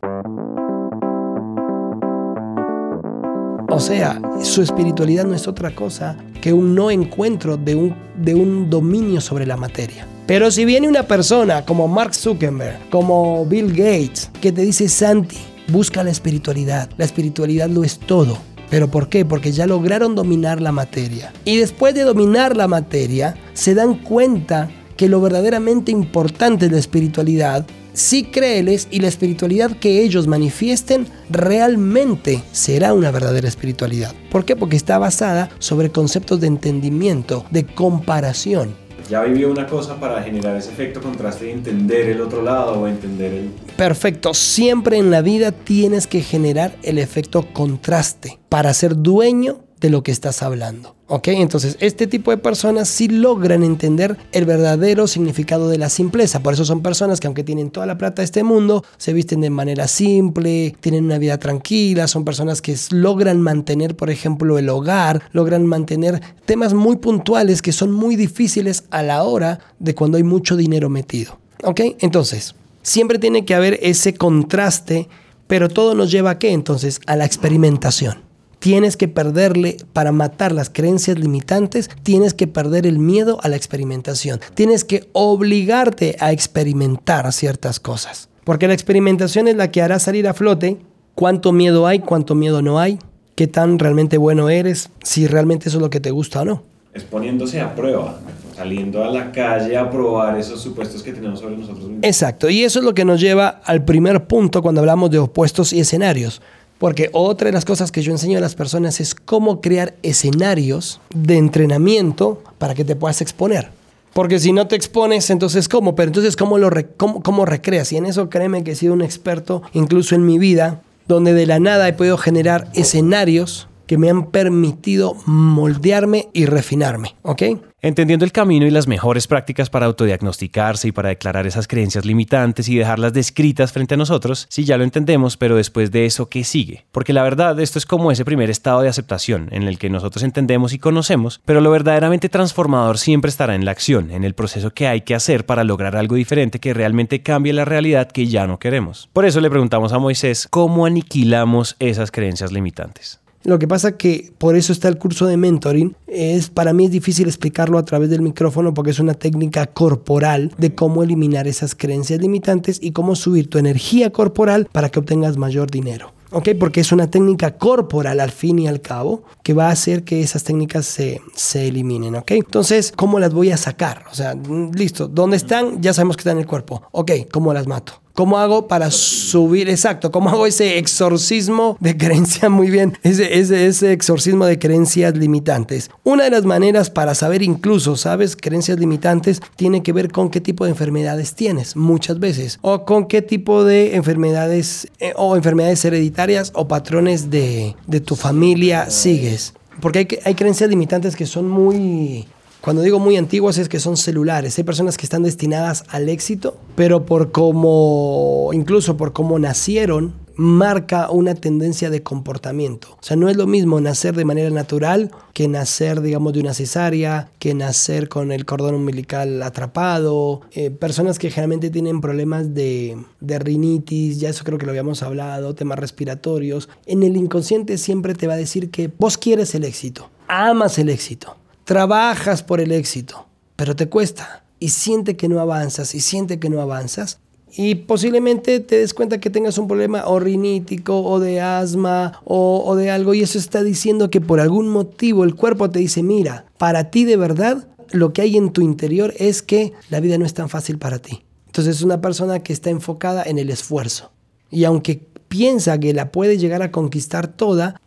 O 3.73 3.79
sea, 3.79 4.21
su 4.43 4.61
espiritualidad 4.61 5.23
no 5.23 5.33
es 5.33 5.47
otra 5.47 5.73
cosa 5.73 6.17
que 6.41 6.51
un 6.51 6.75
no 6.75 6.91
encuentro 6.91 7.55
de 7.55 7.73
un, 7.73 7.95
de 8.17 8.35
un 8.35 8.69
dominio 8.69 9.21
sobre 9.21 9.45
la 9.45 9.55
materia. 9.55 10.05
Pero 10.27 10.51
si 10.51 10.65
viene 10.65 10.89
una 10.89 11.03
persona 11.03 11.63
como 11.63 11.87
Mark 11.87 12.13
Zuckerberg, 12.13 12.89
como 12.89 13.45
Bill 13.45 13.69
Gates, 13.69 14.29
que 14.41 14.51
te 14.51 14.63
dice, 14.63 14.89
Santi, 14.89 15.37
busca 15.69 16.03
la 16.03 16.11
espiritualidad. 16.11 16.89
La 16.97 17.05
espiritualidad 17.05 17.69
lo 17.69 17.85
es 17.85 17.97
todo. 17.97 18.37
¿Pero 18.69 18.89
por 18.89 19.07
qué? 19.07 19.23
Porque 19.23 19.53
ya 19.53 19.65
lograron 19.67 20.15
dominar 20.15 20.61
la 20.61 20.73
materia. 20.73 21.31
Y 21.45 21.55
después 21.55 21.95
de 21.95 22.01
dominar 22.01 22.57
la 22.57 22.67
materia, 22.67 23.35
se 23.53 23.73
dan 23.73 23.99
cuenta 23.99 24.69
que 24.97 25.07
lo 25.07 25.21
verdaderamente 25.21 25.93
importante 25.93 26.65
de 26.65 26.73
la 26.73 26.79
espiritualidad 26.79 27.65
si 28.01 28.23
créeles 28.23 28.87
y 28.89 28.99
la 28.99 29.07
espiritualidad 29.07 29.77
que 29.77 30.01
ellos 30.01 30.25
manifiesten 30.25 31.05
realmente 31.29 32.43
será 32.51 32.93
una 32.93 33.11
verdadera 33.11 33.47
espiritualidad. 33.47 34.13
¿Por 34.31 34.43
qué? 34.43 34.55
Porque 34.55 34.75
está 34.75 34.97
basada 34.97 35.49
sobre 35.59 35.91
conceptos 35.91 36.41
de 36.41 36.47
entendimiento, 36.47 37.45
de 37.51 37.65
comparación. 37.65 38.75
Ya 39.07 39.21
vivió 39.23 39.51
una 39.51 39.67
cosa 39.67 39.99
para 39.99 40.23
generar 40.23 40.55
ese 40.55 40.71
efecto 40.71 40.99
contraste 40.99 41.47
y 41.47 41.51
entender 41.51 42.09
el 42.09 42.21
otro 42.21 42.41
lado 42.41 42.73
o 42.73 42.87
entender 42.87 43.33
el... 43.33 43.49
Perfecto, 43.77 44.33
siempre 44.33 44.97
en 44.97 45.11
la 45.11 45.21
vida 45.21 45.51
tienes 45.51 46.07
que 46.07 46.21
generar 46.21 46.75
el 46.81 46.97
efecto 46.97 47.53
contraste 47.53 48.39
para 48.49 48.73
ser 48.73 48.95
dueño 48.95 49.59
de 49.81 49.89
lo 49.89 50.03
que 50.03 50.11
estás 50.11 50.43
hablando. 50.43 50.95
¿Ok? 51.07 51.27
Entonces, 51.29 51.75
este 51.81 52.07
tipo 52.07 52.31
de 52.31 52.37
personas 52.37 52.87
sí 52.87 53.09
logran 53.09 53.63
entender 53.63 54.15
el 54.31 54.45
verdadero 54.45 55.07
significado 55.07 55.67
de 55.67 55.79
la 55.79 55.89
simpleza. 55.89 56.41
Por 56.41 56.53
eso 56.53 56.63
son 56.63 56.81
personas 56.81 57.19
que 57.19 57.27
aunque 57.27 57.43
tienen 57.43 57.71
toda 57.71 57.87
la 57.87 57.97
plata 57.97 58.21
de 58.21 58.25
este 58.25 58.43
mundo, 58.43 58.85
se 58.97 59.11
visten 59.11 59.41
de 59.41 59.49
manera 59.49 59.87
simple, 59.87 60.75
tienen 60.79 61.05
una 61.05 61.17
vida 61.17 61.37
tranquila, 61.39 62.07
son 62.07 62.23
personas 62.23 62.61
que 62.61 62.77
logran 62.91 63.41
mantener, 63.41 63.97
por 63.97 64.11
ejemplo, 64.11 64.57
el 64.59 64.69
hogar, 64.69 65.23
logran 65.33 65.65
mantener 65.65 66.21
temas 66.45 66.73
muy 66.73 66.97
puntuales 66.97 67.61
que 67.61 67.73
son 67.73 67.91
muy 67.91 68.15
difíciles 68.15 68.85
a 68.91 69.01
la 69.01 69.23
hora 69.23 69.59
de 69.79 69.95
cuando 69.95 70.17
hay 70.17 70.23
mucho 70.23 70.55
dinero 70.55 70.89
metido. 70.89 71.39
¿Ok? 71.63 71.81
Entonces, 71.99 72.55
siempre 72.83 73.17
tiene 73.17 73.45
que 73.45 73.55
haber 73.55 73.79
ese 73.81 74.13
contraste, 74.13 75.09
pero 75.47 75.69
todo 75.69 75.95
nos 75.95 76.11
lleva 76.11 76.31
a 76.31 76.39
qué? 76.39 76.51
Entonces, 76.51 77.01
a 77.07 77.15
la 77.15 77.25
experimentación 77.25 78.30
tienes 78.61 78.95
que 78.95 79.07
perderle 79.07 79.77
para 79.91 80.11
matar 80.11 80.51
las 80.51 80.69
creencias 80.69 81.17
limitantes, 81.17 81.89
tienes 82.03 82.35
que 82.35 82.45
perder 82.45 82.85
el 82.85 82.99
miedo 82.99 83.39
a 83.41 83.49
la 83.49 83.55
experimentación, 83.55 84.39
tienes 84.53 84.85
que 84.85 85.09
obligarte 85.13 86.15
a 86.19 86.31
experimentar 86.31 87.33
ciertas 87.33 87.79
cosas. 87.79 88.29
Porque 88.43 88.67
la 88.67 88.75
experimentación 88.75 89.47
es 89.47 89.55
la 89.55 89.71
que 89.71 89.81
hará 89.81 89.97
salir 89.97 90.27
a 90.27 90.35
flote 90.35 90.77
cuánto 91.15 91.51
miedo 91.51 91.87
hay, 91.87 91.99
cuánto 91.99 92.35
miedo 92.35 92.61
no 92.61 92.79
hay, 92.79 92.99
qué 93.35 93.47
tan 93.47 93.79
realmente 93.79 94.17
bueno 94.17 94.49
eres, 94.49 94.91
si 95.03 95.25
realmente 95.25 95.69
eso 95.69 95.79
es 95.79 95.81
lo 95.81 95.89
que 95.89 95.99
te 95.99 96.11
gusta 96.11 96.41
o 96.41 96.45
no. 96.45 96.63
Exponiéndose 96.93 97.61
a 97.61 97.73
prueba, 97.73 98.19
saliendo 98.55 99.03
a 99.03 99.07
la 99.09 99.31
calle 99.31 99.75
a 99.75 99.89
probar 99.89 100.37
esos 100.37 100.61
supuestos 100.61 101.01
que 101.01 101.13
tenemos 101.13 101.39
sobre 101.39 101.57
nosotros 101.57 101.85
mismos. 101.85 102.03
Exacto, 102.03 102.47
y 102.47 102.63
eso 102.63 102.77
es 102.77 102.85
lo 102.85 102.93
que 102.93 103.05
nos 103.05 103.19
lleva 103.19 103.47
al 103.47 103.83
primer 103.85 104.27
punto 104.27 104.61
cuando 104.61 104.81
hablamos 104.81 105.09
de 105.09 105.17
opuestos 105.17 105.73
y 105.73 105.79
escenarios. 105.79 106.43
Porque 106.81 107.11
otra 107.13 107.45
de 107.45 107.51
las 107.51 107.63
cosas 107.63 107.91
que 107.91 108.01
yo 108.01 108.11
enseño 108.11 108.39
a 108.39 108.41
las 108.41 108.55
personas 108.55 108.99
es 108.99 109.13
cómo 109.13 109.61
crear 109.61 109.93
escenarios 110.01 110.99
de 111.13 111.37
entrenamiento 111.37 112.41
para 112.57 112.73
que 112.73 112.83
te 112.83 112.95
puedas 112.95 113.21
exponer. 113.21 113.69
Porque 114.13 114.39
si 114.39 114.51
no 114.51 114.67
te 114.67 114.77
expones, 114.77 115.29
entonces 115.29 115.69
¿cómo? 115.69 115.93
Pero 115.93 116.07
entonces 116.07 116.35
¿cómo, 116.35 116.57
lo 116.57 116.71
cómo, 116.97 117.45
recreas? 117.45 117.91
Y 117.91 117.97
en 117.97 118.07
eso 118.07 118.31
créeme 118.31 118.63
que 118.63 118.71
he 118.71 118.75
sido 118.75 118.93
un 118.93 119.03
experto, 119.03 119.61
incluso 119.73 120.15
en 120.15 120.25
mi 120.25 120.39
vida, 120.39 120.81
donde 121.07 121.33
de 121.33 121.45
la 121.45 121.59
nada 121.59 121.87
he 121.87 121.93
podido 121.93 122.17
generar 122.17 122.67
escenarios 122.73 123.67
que 123.91 123.97
me 123.97 124.09
han 124.09 124.27
permitido 124.27 125.17
moldearme 125.25 126.29
y 126.31 126.45
refinarme, 126.45 127.17
¿ok? 127.23 127.41
Entendiendo 127.81 128.23
el 128.23 128.31
camino 128.31 128.65
y 128.65 128.69
las 128.69 128.87
mejores 128.87 129.27
prácticas 129.27 129.69
para 129.69 129.87
autodiagnosticarse 129.87 130.87
y 130.87 130.91
para 130.93 131.09
declarar 131.09 131.45
esas 131.45 131.67
creencias 131.67 132.05
limitantes 132.05 132.69
y 132.69 132.77
dejarlas 132.77 133.11
descritas 133.11 133.73
frente 133.73 133.95
a 133.95 133.97
nosotros, 133.97 134.45
si 134.49 134.63
ya 134.63 134.77
lo 134.77 134.85
entendemos, 134.85 135.35
pero 135.35 135.57
después 135.57 135.91
de 135.91 136.05
eso, 136.05 136.29
¿qué 136.29 136.45
sigue? 136.45 136.85
Porque 136.93 137.11
la 137.11 137.23
verdad, 137.23 137.59
esto 137.59 137.79
es 137.79 137.85
como 137.85 138.11
ese 138.13 138.23
primer 138.23 138.49
estado 138.49 138.81
de 138.81 138.87
aceptación 138.87 139.49
en 139.51 139.63
el 139.63 139.77
que 139.77 139.89
nosotros 139.89 140.23
entendemos 140.23 140.71
y 140.71 140.79
conocemos, 140.79 141.41
pero 141.43 141.59
lo 141.59 141.71
verdaderamente 141.71 142.29
transformador 142.29 142.97
siempre 142.97 143.27
estará 143.27 143.55
en 143.55 143.65
la 143.65 143.71
acción, 143.71 144.11
en 144.11 144.23
el 144.23 144.35
proceso 144.35 144.73
que 144.73 144.87
hay 144.87 145.01
que 145.01 145.15
hacer 145.15 145.45
para 145.45 145.65
lograr 145.65 145.97
algo 145.97 146.15
diferente 146.15 146.59
que 146.59 146.73
realmente 146.73 147.23
cambie 147.23 147.51
la 147.51 147.65
realidad 147.65 148.09
que 148.09 148.27
ya 148.27 148.47
no 148.47 148.57
queremos. 148.57 149.09
Por 149.11 149.25
eso 149.25 149.41
le 149.41 149.49
preguntamos 149.49 149.91
a 149.91 149.99
Moisés, 149.99 150.47
¿cómo 150.49 150.85
aniquilamos 150.85 151.75
esas 151.79 152.09
creencias 152.09 152.53
limitantes? 152.53 153.20
Lo 153.43 153.59
que 153.59 153.67
pasa 153.67 153.97
que 153.97 154.31
por 154.37 154.55
eso 154.55 154.71
está 154.71 154.87
el 154.87 154.97
curso 154.97 155.25
de 155.25 155.37
mentoring. 155.37 155.95
Es, 156.07 156.49
para 156.49 156.73
mí 156.73 156.85
es 156.85 156.91
difícil 156.91 157.27
explicarlo 157.27 157.77
a 157.77 157.85
través 157.85 158.09
del 158.09 158.21
micrófono 158.21 158.73
porque 158.73 158.91
es 158.91 158.99
una 158.99 159.13
técnica 159.13 159.67
corporal 159.67 160.51
de 160.57 160.75
cómo 160.75 161.03
eliminar 161.03 161.47
esas 161.47 161.75
creencias 161.75 162.19
limitantes 162.19 162.79
y 162.81 162.91
cómo 162.91 163.15
subir 163.15 163.49
tu 163.49 163.57
energía 163.57 164.11
corporal 164.11 164.67
para 164.71 164.89
que 164.89 164.99
obtengas 164.99 165.37
mayor 165.37 165.71
dinero. 165.71 166.13
¿ok? 166.31 166.49
Porque 166.59 166.81
es 166.81 166.91
una 166.91 167.09
técnica 167.09 167.57
corporal 167.57 168.19
al 168.19 168.31
fin 168.31 168.59
y 168.59 168.67
al 168.67 168.81
cabo 168.81 169.23
que 169.43 169.53
va 169.53 169.67
a 169.67 169.71
hacer 169.71 170.03
que 170.03 170.21
esas 170.21 170.43
técnicas 170.43 170.85
se, 170.85 171.21
se 171.35 171.67
eliminen, 171.67 172.15
¿ok? 172.15 172.31
Entonces, 172.31 172.93
¿cómo 172.95 173.19
las 173.19 173.33
voy 173.33 173.51
a 173.51 173.57
sacar? 173.57 174.05
O 174.11 174.15
sea, 174.15 174.35
listo, 174.73 175.07
¿dónde 175.07 175.37
están? 175.37 175.81
Ya 175.81 175.93
sabemos 175.93 176.17
que 176.17 176.21
están 176.21 176.37
en 176.37 176.41
el 176.41 176.47
cuerpo. 176.47 176.83
Ok, 176.91 177.11
¿cómo 177.31 177.53
las 177.53 177.67
mato? 177.67 178.01
¿Cómo 178.13 178.37
hago 178.37 178.67
para 178.67 178.91
subir? 178.91 179.69
Exacto, 179.69 180.11
¿cómo 180.11 180.29
hago 180.29 180.45
ese 180.45 180.77
exorcismo 180.77 181.77
de 181.79 181.95
creencia? 181.97 182.49
Muy 182.49 182.69
bien, 182.69 182.97
ese, 183.03 183.39
ese, 183.39 183.93
exorcismo 183.93 184.45
de 184.45 184.59
creencias 184.59 185.15
limitantes. 185.15 185.89
Una 186.03 186.25
de 186.25 186.31
las 186.31 186.45
maneras 186.45 186.89
para 186.89 187.15
saber 187.15 187.41
incluso, 187.41 187.95
¿sabes? 187.95 188.35
Creencias 188.35 188.79
limitantes 188.79 189.41
tiene 189.55 189.83
que 189.83 189.93
ver 189.93 190.11
con 190.11 190.29
qué 190.29 190.41
tipo 190.41 190.65
de 190.65 190.71
enfermedades 190.71 191.35
tienes, 191.35 191.75
muchas 191.75 192.19
veces. 192.19 192.59
O 192.61 192.85
con 192.85 193.07
qué 193.07 193.21
tipo 193.21 193.63
de 193.63 193.95
enfermedades 193.95 194.87
eh, 194.99 195.13
o 195.15 195.35
enfermedades 195.35 195.83
hereditarias 195.85 196.51
o 196.53 196.67
patrones 196.67 197.29
de, 197.29 197.75
tu 198.05 198.15
familia 198.15 198.89
sigues. 198.89 199.53
Porque 199.79 200.19
hay 200.25 200.35
creencias 200.35 200.69
limitantes 200.69 201.15
que 201.15 201.25
son 201.25 201.49
muy 201.49 202.27
cuando 202.61 202.83
digo 202.83 202.99
muy 202.99 203.17
antiguas 203.17 203.57
es 203.57 203.69
que 203.69 203.79
son 203.79 203.97
celulares. 203.97 204.57
Hay 204.57 204.63
personas 204.63 204.95
que 204.95 205.05
están 205.07 205.23
destinadas 205.23 205.83
al 205.89 206.09
éxito, 206.09 206.57
pero 206.75 207.05
por 207.05 207.31
cómo, 207.31 208.51
incluso 208.53 208.97
por 208.97 209.13
cómo 209.13 209.39
nacieron, 209.39 210.13
marca 210.35 211.09
una 211.09 211.33
tendencia 211.35 211.89
de 211.89 212.03
comportamiento. 212.03 212.89
O 212.99 213.03
sea, 213.03 213.17
no 213.17 213.29
es 213.29 213.37
lo 213.37 213.47
mismo 213.47 213.81
nacer 213.81 214.15
de 214.15 214.25
manera 214.25 214.49
natural 214.51 215.11
que 215.33 215.47
nacer, 215.47 216.01
digamos, 216.01 216.33
de 216.33 216.39
una 216.39 216.53
cesárea, 216.53 217.31
que 217.39 217.53
nacer 217.53 218.09
con 218.09 218.31
el 218.31 218.45
cordón 218.45 218.75
umbilical 218.75 219.41
atrapado. 219.41 220.41
Eh, 220.51 220.69
personas 220.69 221.17
que 221.17 221.31
generalmente 221.31 221.71
tienen 221.71 221.99
problemas 221.99 222.53
de, 222.53 222.97
de 223.19 223.39
rinitis, 223.39 224.19
ya 224.19 224.29
eso 224.29 224.43
creo 224.43 224.59
que 224.59 224.65
lo 224.65 224.71
habíamos 224.71 225.01
hablado, 225.01 225.55
temas 225.55 225.79
respiratorios. 225.79 226.69
En 226.85 227.01
el 227.01 227.17
inconsciente 227.17 227.79
siempre 227.79 228.13
te 228.13 228.27
va 228.27 228.33
a 228.33 228.37
decir 228.37 228.69
que 228.69 228.91
vos 228.99 229.17
quieres 229.17 229.55
el 229.55 229.63
éxito, 229.63 230.09
amas 230.27 230.77
el 230.77 230.89
éxito 230.89 231.40
trabajas 231.71 232.43
por 232.43 232.59
el 232.59 232.73
éxito, 232.73 233.27
pero 233.55 233.77
te 233.77 233.87
cuesta 233.87 234.43
y 234.59 234.67
siente 234.67 235.15
que 235.15 235.29
no 235.29 235.39
avanzas 235.39 235.95
y 235.95 236.01
siente 236.01 236.37
que 236.37 236.49
no 236.49 236.59
avanzas, 236.59 237.19
y 237.55 237.75
posiblemente 237.75 238.59
te 238.59 238.79
des 238.79 238.93
cuenta 238.93 239.21
que 239.21 239.29
tengas 239.29 239.57
un 239.57 239.69
problema 239.69 240.05
o 240.05 240.19
rinítico 240.19 241.01
o 241.01 241.21
de 241.21 241.39
asma 241.39 242.19
o, 242.25 242.75
de 242.75 242.91
algo 242.91 243.13
y 243.13 243.21
eso 243.21 243.39
está 243.39 243.63
diciendo 243.63 244.09
que 244.09 244.19
por 244.19 244.41
algún 244.41 244.67
motivo 244.67 245.23
el 245.23 245.33
cuerpo 245.33 245.69
te 245.69 245.79
dice, 245.79 246.03
mira, 246.03 246.45
para 246.57 246.91
ti 246.91 247.05
de 247.05 247.15
verdad 247.15 247.65
lo 247.91 248.11
que 248.11 248.23
hay 248.23 248.35
en 248.35 248.51
tu 248.51 248.59
interior 248.59 249.13
es 249.17 249.41
que 249.41 249.71
la 249.89 250.01
vida 250.01 250.17
no 250.17 250.25
es 250.25 250.33
tan 250.33 250.49
fácil 250.49 250.77
para 250.77 250.99
ti. 250.99 251.23
Entonces 251.45 251.77
es 251.77 251.83
una 251.83 252.01
persona 252.01 252.43
que 252.43 252.51
está 252.51 252.69
enfocada 252.69 253.23
en 253.23 253.39
el 253.39 253.49
esfuerzo. 253.49 254.11
Y 254.49 254.65
aunque 254.65 255.07
piensa 255.29 255.79
que 255.79 255.93
la 255.93 256.11
puede 256.11 256.37
llegar 256.37 256.63
a 256.63 256.71
conquistar 256.71 257.29
toda, 257.29 257.79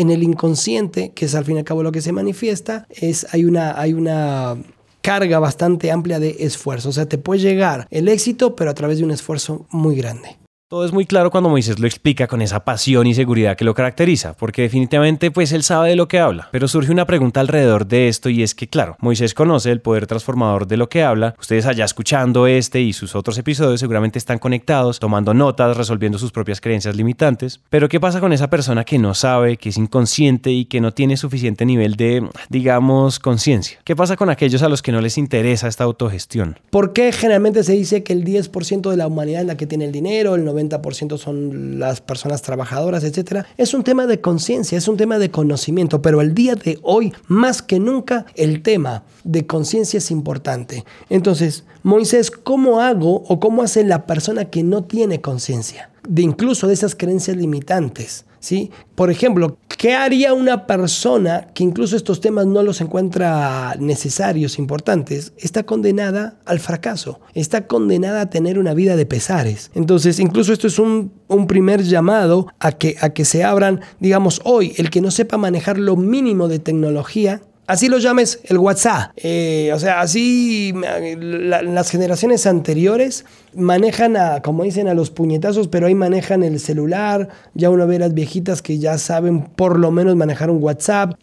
en 0.00 0.10
el 0.10 0.22
inconsciente, 0.22 1.12
que 1.14 1.26
es 1.26 1.34
al 1.34 1.44
fin 1.44 1.56
y 1.56 1.58
al 1.58 1.64
cabo 1.64 1.82
lo 1.82 1.92
que 1.92 2.00
se 2.00 2.10
manifiesta, 2.10 2.86
es 2.88 3.26
hay 3.32 3.44
una, 3.44 3.78
hay 3.78 3.92
una 3.92 4.56
carga 5.02 5.38
bastante 5.38 5.90
amplia 5.90 6.18
de 6.18 6.36
esfuerzo. 6.40 6.88
O 6.88 6.92
sea, 6.92 7.06
te 7.06 7.18
puede 7.18 7.40
llegar 7.40 7.86
el 7.90 8.08
éxito, 8.08 8.56
pero 8.56 8.70
a 8.70 8.74
través 8.74 8.98
de 8.98 9.04
un 9.04 9.10
esfuerzo 9.10 9.66
muy 9.70 9.96
grande. 9.96 10.39
Todo 10.70 10.84
es 10.84 10.92
muy 10.92 11.04
claro 11.04 11.32
cuando 11.32 11.50
Moisés 11.50 11.80
lo 11.80 11.88
explica 11.88 12.28
con 12.28 12.42
esa 12.42 12.60
pasión 12.60 13.04
y 13.08 13.12
seguridad 13.12 13.56
que 13.56 13.64
lo 13.64 13.74
caracteriza, 13.74 14.34
porque 14.34 14.62
definitivamente 14.62 15.32
pues 15.32 15.50
él 15.50 15.64
sabe 15.64 15.88
de 15.88 15.96
lo 15.96 16.06
que 16.06 16.20
habla. 16.20 16.48
Pero 16.52 16.68
surge 16.68 16.92
una 16.92 17.06
pregunta 17.06 17.40
alrededor 17.40 17.88
de 17.88 18.06
esto 18.06 18.28
y 18.28 18.44
es 18.44 18.54
que 18.54 18.68
claro, 18.68 18.96
Moisés 19.00 19.34
conoce 19.34 19.72
el 19.72 19.80
poder 19.80 20.06
transformador 20.06 20.68
de 20.68 20.76
lo 20.76 20.88
que 20.88 21.02
habla, 21.02 21.34
ustedes 21.40 21.66
allá 21.66 21.84
escuchando 21.84 22.46
este 22.46 22.80
y 22.80 22.92
sus 22.92 23.16
otros 23.16 23.36
episodios 23.36 23.80
seguramente 23.80 24.20
están 24.20 24.38
conectados, 24.38 25.00
tomando 25.00 25.34
notas, 25.34 25.76
resolviendo 25.76 26.20
sus 26.20 26.30
propias 26.30 26.60
creencias 26.60 26.94
limitantes, 26.94 27.58
pero 27.68 27.88
¿qué 27.88 27.98
pasa 27.98 28.20
con 28.20 28.32
esa 28.32 28.48
persona 28.48 28.84
que 28.84 29.00
no 29.00 29.12
sabe, 29.14 29.56
que 29.56 29.70
es 29.70 29.76
inconsciente 29.76 30.52
y 30.52 30.66
que 30.66 30.80
no 30.80 30.94
tiene 30.94 31.16
suficiente 31.16 31.66
nivel 31.66 31.96
de, 31.96 32.28
digamos, 32.48 33.18
conciencia? 33.18 33.80
¿Qué 33.82 33.96
pasa 33.96 34.14
con 34.14 34.30
aquellos 34.30 34.62
a 34.62 34.68
los 34.68 34.82
que 34.82 34.92
no 34.92 35.00
les 35.00 35.18
interesa 35.18 35.66
esta 35.66 35.82
autogestión? 35.82 36.60
¿Por 36.70 36.92
qué 36.92 37.10
generalmente 37.10 37.64
se 37.64 37.72
dice 37.72 38.04
que 38.04 38.12
el 38.12 38.24
10% 38.24 38.88
de 38.88 38.96
la 38.96 39.08
humanidad 39.08 39.40
es 39.40 39.48
la 39.48 39.56
que 39.56 39.66
tiene 39.66 39.86
el 39.86 39.90
dinero, 39.90 40.36
el 40.36 40.46
90% 40.46 40.59
90% 40.68 41.18
son 41.18 41.78
las 41.78 42.00
personas 42.00 42.42
trabajadoras, 42.42 43.04
etcétera. 43.04 43.46
Es 43.56 43.74
un 43.74 43.82
tema 43.82 44.06
de 44.06 44.20
conciencia, 44.20 44.78
es 44.78 44.88
un 44.88 44.96
tema 44.96 45.18
de 45.18 45.30
conocimiento, 45.30 46.02
pero 46.02 46.20
el 46.20 46.34
día 46.34 46.54
de 46.54 46.78
hoy, 46.82 47.12
más 47.26 47.62
que 47.62 47.78
nunca, 47.78 48.26
el 48.34 48.62
tema 48.62 49.04
de 49.24 49.46
conciencia 49.46 49.98
es 49.98 50.10
importante. 50.10 50.84
Entonces, 51.08 51.64
Moisés, 51.82 52.30
¿cómo 52.30 52.80
hago 52.80 53.22
o 53.28 53.40
cómo 53.40 53.62
hace 53.62 53.84
la 53.84 54.06
persona 54.06 54.46
que 54.46 54.62
no 54.62 54.84
tiene 54.84 55.20
conciencia? 55.20 55.90
De 56.08 56.22
incluso 56.22 56.66
de 56.66 56.74
esas 56.74 56.94
creencias 56.94 57.36
limitantes. 57.36 58.24
¿Sí? 58.40 58.70
Por 58.94 59.10
ejemplo, 59.10 59.58
¿qué 59.68 59.94
haría 59.94 60.34
una 60.34 60.66
persona 60.66 61.48
que 61.54 61.62
incluso 61.62 61.96
estos 61.96 62.20
temas 62.20 62.46
no 62.46 62.62
los 62.62 62.80
encuentra 62.80 63.76
necesarios, 63.78 64.58
importantes? 64.58 65.32
Está 65.38 65.62
condenada 65.62 66.38
al 66.46 66.58
fracaso, 66.58 67.20
está 67.34 67.66
condenada 67.66 68.22
a 68.22 68.30
tener 68.30 68.58
una 68.58 68.74
vida 68.74 68.96
de 68.96 69.06
pesares. 69.06 69.70
Entonces, 69.74 70.18
incluso 70.18 70.52
esto 70.52 70.66
es 70.66 70.78
un, 70.78 71.12
primer 71.46 71.82
llamado 71.82 72.48
a 72.58 72.72
que, 72.72 72.96
a 73.00 73.10
que 73.10 73.24
se 73.24 73.44
abran, 73.44 73.80
digamos, 73.98 74.40
hoy, 74.44 74.74
el 74.76 74.90
que 74.90 75.00
no 75.00 75.10
sepa 75.10 75.36
manejar 75.36 75.78
lo 75.78 75.96
mínimo 75.96 76.48
de 76.48 76.58
tecnología, 76.58 77.40
así 77.70 77.88
lo 77.88 77.98
llames 77.98 78.40
el 78.44 78.58
WhatsApp. 78.58 79.12
Eh, 79.16 79.70
o 79.74 79.78
sea, 79.78 80.00
así 80.00 80.74
las 81.20 81.90
generaciones 81.90 82.46
anteriores 82.46 83.24
manejan 83.54 84.16
a, 84.16 84.42
como 84.42 84.64
dicen, 84.64 84.88
a 84.88 84.94
los 84.94 85.10
puñetazos, 85.10 85.68
pero 85.68 85.86
ahí 85.86 85.94
manejan 85.94 86.42
el 86.42 86.58
celular. 86.60 87.28
Ya 87.54 87.70
uno 87.70 87.86
ve 87.86 87.98
las 87.98 88.14
viejitas 88.14 88.62
que 88.62 88.78
ya 88.78 88.98
saben 88.98 89.42
por 89.42 89.78
lo 89.78 89.90
menos 89.90 90.16
manejar 90.16 90.50
un 90.50 90.62
WhatsApp. 90.62 91.14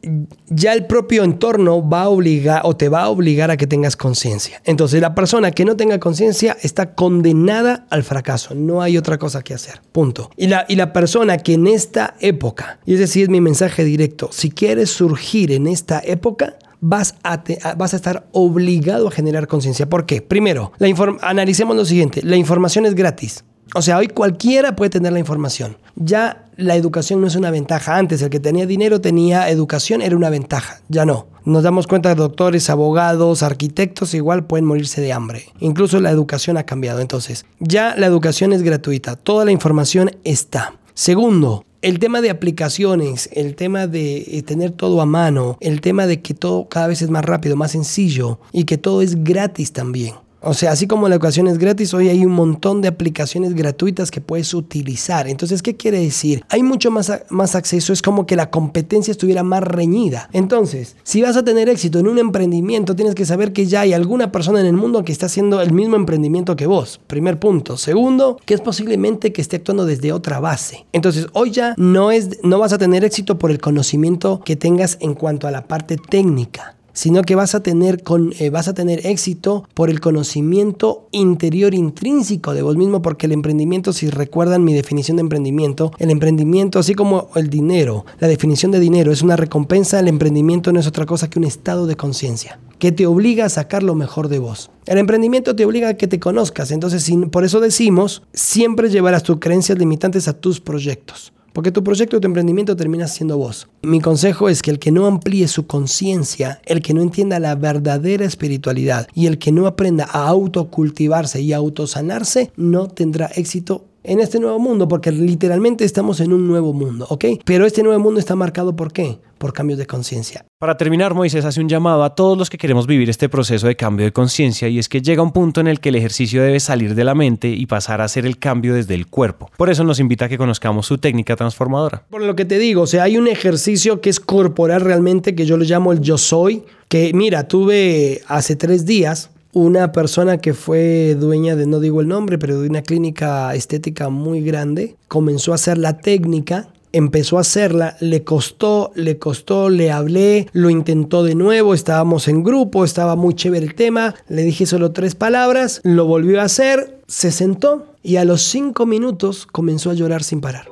Ya 0.49 0.73
el 0.73 0.85
propio 0.85 1.23
entorno 1.23 1.87
va 1.87 2.03
a 2.03 2.09
obligar 2.09 2.61
o 2.63 2.75
te 2.75 2.89
va 2.89 3.03
a 3.03 3.09
obligar 3.09 3.51
a 3.51 3.57
que 3.57 3.67
tengas 3.67 3.95
conciencia. 3.95 4.61
Entonces, 4.65 5.01
la 5.01 5.15
persona 5.15 5.51
que 5.51 5.65
no 5.65 5.75
tenga 5.75 5.99
conciencia 5.99 6.57
está 6.61 6.93
condenada 6.95 7.85
al 7.89 8.03
fracaso. 8.03 8.55
No 8.55 8.81
hay 8.81 8.97
otra 8.97 9.17
cosa 9.17 9.43
que 9.43 9.53
hacer. 9.53 9.81
Punto. 9.91 10.29
Y 10.37 10.47
la, 10.47 10.65
y 10.67 10.75
la 10.75 10.93
persona 10.93 11.37
que 11.37 11.53
en 11.53 11.67
esta 11.67 12.15
época, 12.19 12.79
y 12.85 12.95
ese 12.95 13.07
sí 13.07 13.21
es 13.21 13.29
mi 13.29 13.41
mensaje 13.41 13.83
directo, 13.83 14.29
si 14.31 14.51
quieres 14.51 14.89
surgir 14.89 15.51
en 15.51 15.67
esta 15.67 16.01
época, 16.03 16.57
vas 16.81 17.15
a, 17.23 17.43
vas 17.75 17.93
a 17.93 17.95
estar 17.95 18.27
obligado 18.31 19.07
a 19.07 19.11
generar 19.11 19.47
conciencia. 19.47 19.89
¿Por 19.89 20.05
qué? 20.05 20.21
Primero, 20.21 20.71
la 20.79 20.87
analicemos 21.21 21.75
lo 21.75 21.85
siguiente, 21.85 22.21
la 22.23 22.35
información 22.35 22.85
es 22.85 22.95
gratis. 22.95 23.43
O 23.75 23.81
sea, 23.81 23.97
hoy 23.97 24.07
cualquiera 24.07 24.75
puede 24.75 24.89
tener 24.89 25.11
la 25.11 25.19
información. 25.19 25.77
Ya 25.95 26.45
la 26.55 26.75
educación 26.75 27.21
no 27.21 27.27
es 27.27 27.35
una 27.35 27.51
ventaja. 27.51 27.97
Antes 27.97 28.21
el 28.21 28.29
que 28.29 28.39
tenía 28.39 28.65
dinero 28.65 29.01
tenía 29.01 29.49
educación, 29.49 30.01
era 30.01 30.15
una 30.15 30.29
ventaja. 30.29 30.79
Ya 30.87 31.05
no. 31.05 31.27
Nos 31.43 31.63
damos 31.63 31.85
cuenta 31.85 32.09
de 32.09 32.15
doctores, 32.15 32.69
abogados, 32.69 33.43
arquitectos 33.43 34.13
igual 34.13 34.45
pueden 34.45 34.65
morirse 34.65 35.01
de 35.01 35.13
hambre. 35.13 35.45
Incluso 35.59 35.99
la 35.99 36.11
educación 36.11 36.57
ha 36.57 36.65
cambiado. 36.65 37.01
Entonces, 37.01 37.45
ya 37.59 37.95
la 37.95 38.07
educación 38.07 38.53
es 38.53 38.63
gratuita. 38.63 39.15
Toda 39.15 39.43
la 39.43 39.51
información 39.51 40.11
está. 40.23 40.73
Segundo, 40.93 41.65
el 41.81 41.99
tema 41.99 42.21
de 42.21 42.29
aplicaciones, 42.29 43.29
el 43.33 43.55
tema 43.55 43.87
de 43.87 44.17
eh, 44.17 44.43
tener 44.43 44.71
todo 44.71 45.01
a 45.01 45.05
mano, 45.05 45.57
el 45.61 45.81
tema 45.81 46.07
de 46.07 46.21
que 46.21 46.33
todo 46.33 46.67
cada 46.69 46.87
vez 46.87 47.01
es 47.01 47.09
más 47.09 47.23
rápido, 47.23 47.55
más 47.55 47.71
sencillo 47.71 48.39
y 48.51 48.63
que 48.65 48.77
todo 48.77 49.01
es 49.01 49.23
gratis 49.23 49.73
también. 49.73 50.15
O 50.49 50.53
sea, 50.53 50.71
así 50.71 50.87
como 50.87 51.09
la 51.09 51.15
educación 51.15 51.49
es 51.49 51.57
gratis, 51.57 51.93
hoy 51.93 52.07
hay 52.07 52.23
un 52.23 52.31
montón 52.31 52.81
de 52.81 52.87
aplicaciones 52.87 53.53
gratuitas 53.53 54.11
que 54.11 54.21
puedes 54.21 54.53
utilizar. 54.53 55.27
Entonces, 55.27 55.61
¿qué 55.61 55.75
quiere 55.75 55.99
decir? 55.99 56.45
Hay 56.47 56.63
mucho 56.63 56.89
más, 56.89 57.11
más 57.29 57.53
acceso, 57.53 57.91
es 57.91 58.01
como 58.01 58.25
que 58.25 58.37
la 58.37 58.49
competencia 58.49 59.11
estuviera 59.11 59.43
más 59.43 59.61
reñida. 59.61 60.29
Entonces, 60.31 60.95
si 61.03 61.21
vas 61.21 61.35
a 61.35 61.43
tener 61.43 61.67
éxito 61.67 61.99
en 61.99 62.07
un 62.07 62.17
emprendimiento, 62.17 62.95
tienes 62.95 63.13
que 63.13 63.25
saber 63.25 63.51
que 63.51 63.65
ya 63.65 63.81
hay 63.81 63.91
alguna 63.91 64.31
persona 64.31 64.61
en 64.61 64.67
el 64.67 64.77
mundo 64.77 65.03
que 65.03 65.11
está 65.11 65.25
haciendo 65.25 65.59
el 65.59 65.73
mismo 65.73 65.97
emprendimiento 65.97 66.55
que 66.55 66.65
vos. 66.65 67.01
Primer 67.07 67.39
punto. 67.39 67.75
Segundo, 67.75 68.37
que 68.45 68.53
es 68.53 68.61
posiblemente 68.61 69.33
que 69.33 69.41
esté 69.41 69.57
actuando 69.57 69.85
desde 69.85 70.13
otra 70.13 70.39
base. 70.39 70.85
Entonces, 70.93 71.27
hoy 71.33 71.51
ya 71.51 71.73
no, 71.75 72.09
es, 72.09 72.41
no 72.43 72.57
vas 72.57 72.71
a 72.71 72.77
tener 72.77 73.03
éxito 73.03 73.37
por 73.37 73.51
el 73.51 73.59
conocimiento 73.59 74.39
que 74.45 74.55
tengas 74.55 74.97
en 75.01 75.13
cuanto 75.13 75.45
a 75.45 75.51
la 75.51 75.67
parte 75.67 75.97
técnica 75.97 76.76
sino 76.97 77.21
que 77.21 77.35
vas 77.35 77.53
a 77.53 77.61
tener, 77.61 78.01
con, 78.01 78.33
eh, 78.39 78.49
vas 78.49 78.67
a 78.67 78.73
tener 78.73 79.05
éxito 79.05 79.69
por 79.75 79.91
el 79.91 79.99
conocimiento 79.99 81.07
interior 81.11 81.75
intrínseco 81.75 82.55
de 82.55 82.63
vos 82.63 82.75
mismo, 82.75 83.03
porque 83.03 83.27
el 83.27 83.33
emprendimiento, 83.33 83.93
si 83.93 84.09
recuerdan 84.09 84.63
mi 84.63 84.73
definición 84.73 85.17
de 85.17 85.21
emprendimiento, 85.21 85.91
el 85.99 86.09
emprendimiento, 86.09 86.79
así 86.79 86.95
como 86.95 87.29
el 87.35 87.51
dinero, 87.51 88.03
la 88.17 88.27
definición 88.27 88.71
de 88.71 88.79
dinero 88.79 89.11
es 89.11 89.21
una 89.21 89.35
recompensa, 89.35 89.99
el 89.99 90.07
emprendimiento 90.07 90.73
no 90.73 90.79
es 90.79 90.87
otra 90.87 91.05
cosa 91.05 91.29
que 91.29 91.37
un 91.37 91.45
estado 91.45 91.85
de 91.85 91.95
conciencia 91.95 92.59
que 92.79 92.91
te 92.91 93.07
obliga 93.07 93.45
a 93.45 93.49
sacar 93.49 93.81
lo 93.81 93.95
mejor 93.95 94.27
de 94.27 94.37
vos. 94.39 94.69
El 94.85 94.99
emprendimiento 94.99 95.55
te 95.55 95.65
obliga 95.65 95.89
a 95.89 95.93
que 95.95 96.07
te 96.07 96.19
conozcas, 96.19 96.71
entonces 96.71 97.11
por 97.31 97.43
eso 97.43 97.59
decimos, 97.59 98.23
siempre 98.33 98.89
llevarás 98.89 99.23
tus 99.23 99.39
creencias 99.39 99.77
limitantes 99.77 100.27
a 100.27 100.33
tus 100.33 100.59
proyectos. 100.59 101.33
Porque 101.57 101.71
tu 101.71 101.83
proyecto, 101.83 102.21
tu 102.21 102.27
emprendimiento 102.27 102.75
termina 102.75 103.07
siendo 103.07 103.35
vos. 103.39 103.67
Mi 103.81 103.99
consejo 103.99 104.47
es 104.47 104.61
que 104.61 104.69
el 104.69 104.77
que 104.77 104.91
no 104.91 105.07
amplíe 105.07 105.47
su 105.47 105.65
conciencia, 105.65 106.61
el 106.65 106.83
que 106.83 106.93
no 106.93 107.01
entienda 107.01 107.39
la 107.39 107.55
verdadera 107.55 108.25
espiritualidad 108.25 109.07
y 109.15 109.25
el 109.25 109.39
que 109.39 109.51
no 109.51 109.65
aprenda 109.65 110.05
a 110.05 110.27
autocultivarse 110.27 111.41
y 111.41 111.53
autosanarse, 111.53 112.51
no 112.57 112.89
tendrá 112.89 113.31
éxito 113.35 113.85
en 114.07 114.21
este 114.21 114.39
nuevo 114.39 114.57
mundo, 114.57 114.87
porque 114.87 115.11
literalmente 115.11 115.83
estamos 115.83 116.21
en 116.21 116.33
un 116.33 116.47
nuevo 116.47 116.73
mundo, 116.73 117.05
¿ok? 117.09 117.25
Pero 117.45 117.65
este 117.65 117.83
nuevo 117.83 117.99
mundo 117.99 118.19
está 118.19 118.35
marcado 118.35 118.75
por 118.75 118.91
qué? 118.93 119.19
Por 119.37 119.53
cambios 119.53 119.77
de 119.77 119.85
conciencia. 119.85 120.45
Para 120.59 120.77
terminar, 120.77 121.13
Moisés 121.13 121.45
hace 121.45 121.61
un 121.61 121.69
llamado 121.69 122.03
a 122.03 122.15
todos 122.15 122.37
los 122.37 122.49
que 122.49 122.57
queremos 122.57 122.87
vivir 122.87 123.09
este 123.09 123.29
proceso 123.29 123.67
de 123.67 123.75
cambio 123.75 124.05
de 124.05 124.13
conciencia 124.13 124.69
y 124.69 124.79
es 124.79 124.89
que 124.89 125.01
llega 125.01 125.21
un 125.21 125.31
punto 125.31 125.61
en 125.61 125.67
el 125.67 125.79
que 125.79 125.89
el 125.89 125.95
ejercicio 125.95 126.41
debe 126.41 126.59
salir 126.59 126.95
de 126.95 127.03
la 127.03 127.13
mente 127.13 127.49
y 127.49 127.65
pasar 127.65 128.01
a 128.01 128.05
hacer 128.05 128.25
el 128.25 128.39
cambio 128.39 128.73
desde 128.73 128.95
el 128.95 129.07
cuerpo. 129.07 129.51
Por 129.57 129.69
eso 129.69 129.83
nos 129.83 129.99
invita 129.99 130.25
a 130.25 130.29
que 130.29 130.37
conozcamos 130.37 130.87
su 130.87 130.97
técnica 130.97 131.35
transformadora. 131.35 132.03
Por 132.09 132.21
lo 132.21 132.35
que 132.35 132.45
te 132.45 132.57
digo, 132.57 132.83
o 132.83 132.87
sea, 132.87 133.03
hay 133.03 133.17
un 133.17 133.27
ejercicio 133.27 134.01
que 134.01 134.09
es 134.09 134.19
corporal 134.19 134.81
realmente, 134.81 135.35
que 135.35 135.45
yo 135.45 135.57
lo 135.57 135.65
llamo 135.65 135.91
el 135.91 135.99
yo 135.99 136.17
soy, 136.17 136.63
que 136.87 137.11
mira, 137.13 137.47
tuve 137.47 138.21
hace 138.27 138.55
tres 138.55 138.85
días 138.85 139.29
una 139.57 139.91
persona 139.91 140.37
que 140.37 140.53
fue 140.53 141.15
dueña 141.19 141.55
de, 141.55 141.65
no 141.65 141.79
digo 141.79 142.01
el 142.01 142.07
nombre, 142.07 142.37
pero 142.37 142.61
de 142.61 142.69
una 142.69 142.81
clínica 142.81 143.53
estética 143.55 144.09
muy 144.09 144.41
grande, 144.41 144.95
comenzó 145.07 145.51
a 145.51 145.55
hacer 145.55 145.77
la 145.77 145.97
técnica 145.97 146.69
empezó 146.93 147.37
a 147.37 147.41
hacerla, 147.41 147.95
le 147.99 148.23
costó, 148.23 148.91
le 148.95 149.19
costó, 149.19 149.69
le 149.69 149.91
hablé, 149.91 150.47
lo 150.53 150.69
intentó 150.69 151.23
de 151.23 151.35
nuevo, 151.35 151.73
estábamos 151.73 152.27
en 152.27 152.43
grupo, 152.43 152.83
estaba 152.83 153.15
muy 153.15 153.35
chévere 153.35 153.65
el 153.65 153.75
tema, 153.75 154.15
le 154.29 154.43
dije 154.43 154.65
solo 154.65 154.91
tres 154.91 155.13
palabras, 155.13 155.81
lo 155.83 156.05
volvió 156.05 156.41
a 156.41 156.45
hacer, 156.45 157.01
se 157.07 157.31
sentó 157.31 157.85
y 158.01 158.15
a 158.15 158.25
los 158.25 158.41
cinco 158.41 158.85
minutos 158.85 159.45
comenzó 159.45 159.91
a 159.91 159.93
llorar 159.93 160.23
sin 160.23 160.41
parar. 160.41 160.69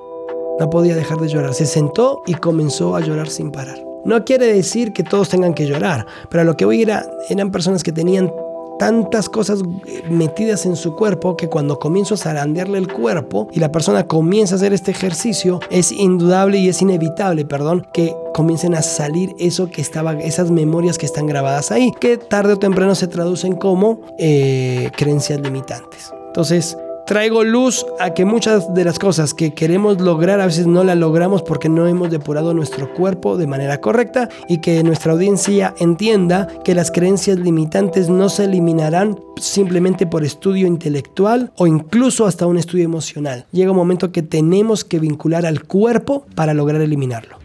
No 0.59 0.69
podía 0.69 0.95
dejar 0.95 1.19
de 1.19 1.27
llorar, 1.27 1.53
se 1.53 1.65
sentó 1.65 2.21
y 2.25 2.33
comenzó 2.35 2.95
a 2.95 3.01
llorar 3.01 3.29
sin 3.29 3.51
parar. 3.51 3.83
No 4.05 4.23
quiere 4.23 4.47
decir 4.47 4.93
que 4.93 5.03
todos 5.03 5.29
tengan 5.29 5.53
que 5.53 5.65
llorar, 5.65 6.05
pero 6.29 6.41
a 6.41 6.45
lo 6.45 6.55
que 6.55 6.65
voy 6.65 6.81
era, 6.81 7.05
eran 7.29 7.51
personas 7.51 7.83
que 7.83 7.91
tenían 7.91 8.31
tantas 8.77 9.29
cosas 9.29 9.61
eh, 9.85 10.03
metidas 10.09 10.65
en 10.65 10.75
su 10.75 10.95
cuerpo 10.95 11.35
que 11.37 11.49
cuando 11.49 11.79
comienzo 11.79 12.15
a 12.15 12.17
zarandearle 12.17 12.77
el 12.77 12.91
cuerpo 12.91 13.47
y 13.51 13.59
la 13.59 13.71
persona 13.71 14.07
comienza 14.07 14.55
a 14.55 14.57
hacer 14.57 14.73
este 14.73 14.91
ejercicio, 14.91 15.59
es 15.69 15.91
indudable 15.91 16.57
y 16.57 16.69
es 16.69 16.81
inevitable, 16.81 17.45
perdón, 17.45 17.87
que 17.93 18.15
comiencen 18.33 18.75
a 18.75 18.81
salir 18.81 19.35
eso 19.39 19.69
que 19.69 19.81
estaba, 19.81 20.13
esas 20.13 20.51
memorias 20.51 20.97
que 20.97 21.05
están 21.05 21.25
grabadas 21.27 21.71
ahí, 21.71 21.91
que 21.99 22.17
tarde 22.17 22.53
o 22.53 22.59
temprano 22.59 22.95
se 22.95 23.07
traducen 23.07 23.55
como 23.55 23.99
eh, 24.17 24.91
creencias 24.95 25.39
limitantes. 25.39 26.11
Entonces, 26.27 26.77
traigo 27.05 27.43
luz 27.43 27.85
a 27.99 28.13
que 28.13 28.25
muchas 28.25 28.73
de 28.73 28.83
las 28.83 28.99
cosas 28.99 29.33
que 29.33 29.53
queremos 29.53 30.01
lograr 30.01 30.41
a 30.41 30.45
veces 30.45 30.67
no 30.67 30.83
las 30.83 30.97
logramos 30.97 31.43
porque 31.43 31.69
no 31.69 31.87
hemos 31.87 32.09
depurado 32.09 32.53
nuestro 32.53 32.93
cuerpo 32.93 33.37
de 33.37 33.47
manera 33.47 33.79
correcta 33.79 34.29
y 34.49 34.59
que 34.59 34.83
nuestra 34.83 35.13
audiencia 35.13 35.73
entienda 35.79 36.47
que 36.63 36.75
las 36.75 36.91
creencias 36.91 37.37
limitantes 37.37 38.09
no 38.09 38.29
se 38.29 38.45
eliminarán 38.45 39.19
simplemente 39.37 40.07
por 40.07 40.23
estudio 40.23 40.67
intelectual 40.67 41.51
o 41.57 41.67
incluso 41.67 42.25
hasta 42.25 42.47
un 42.47 42.57
estudio 42.57 42.85
emocional. 42.85 43.45
Llega 43.51 43.71
un 43.71 43.77
momento 43.77 44.11
que 44.11 44.23
tenemos 44.23 44.83
que 44.83 44.99
vincular 44.99 45.45
al 45.45 45.63
cuerpo 45.63 46.25
para 46.35 46.53
lograr 46.53 46.81
eliminarlo. 46.81 47.44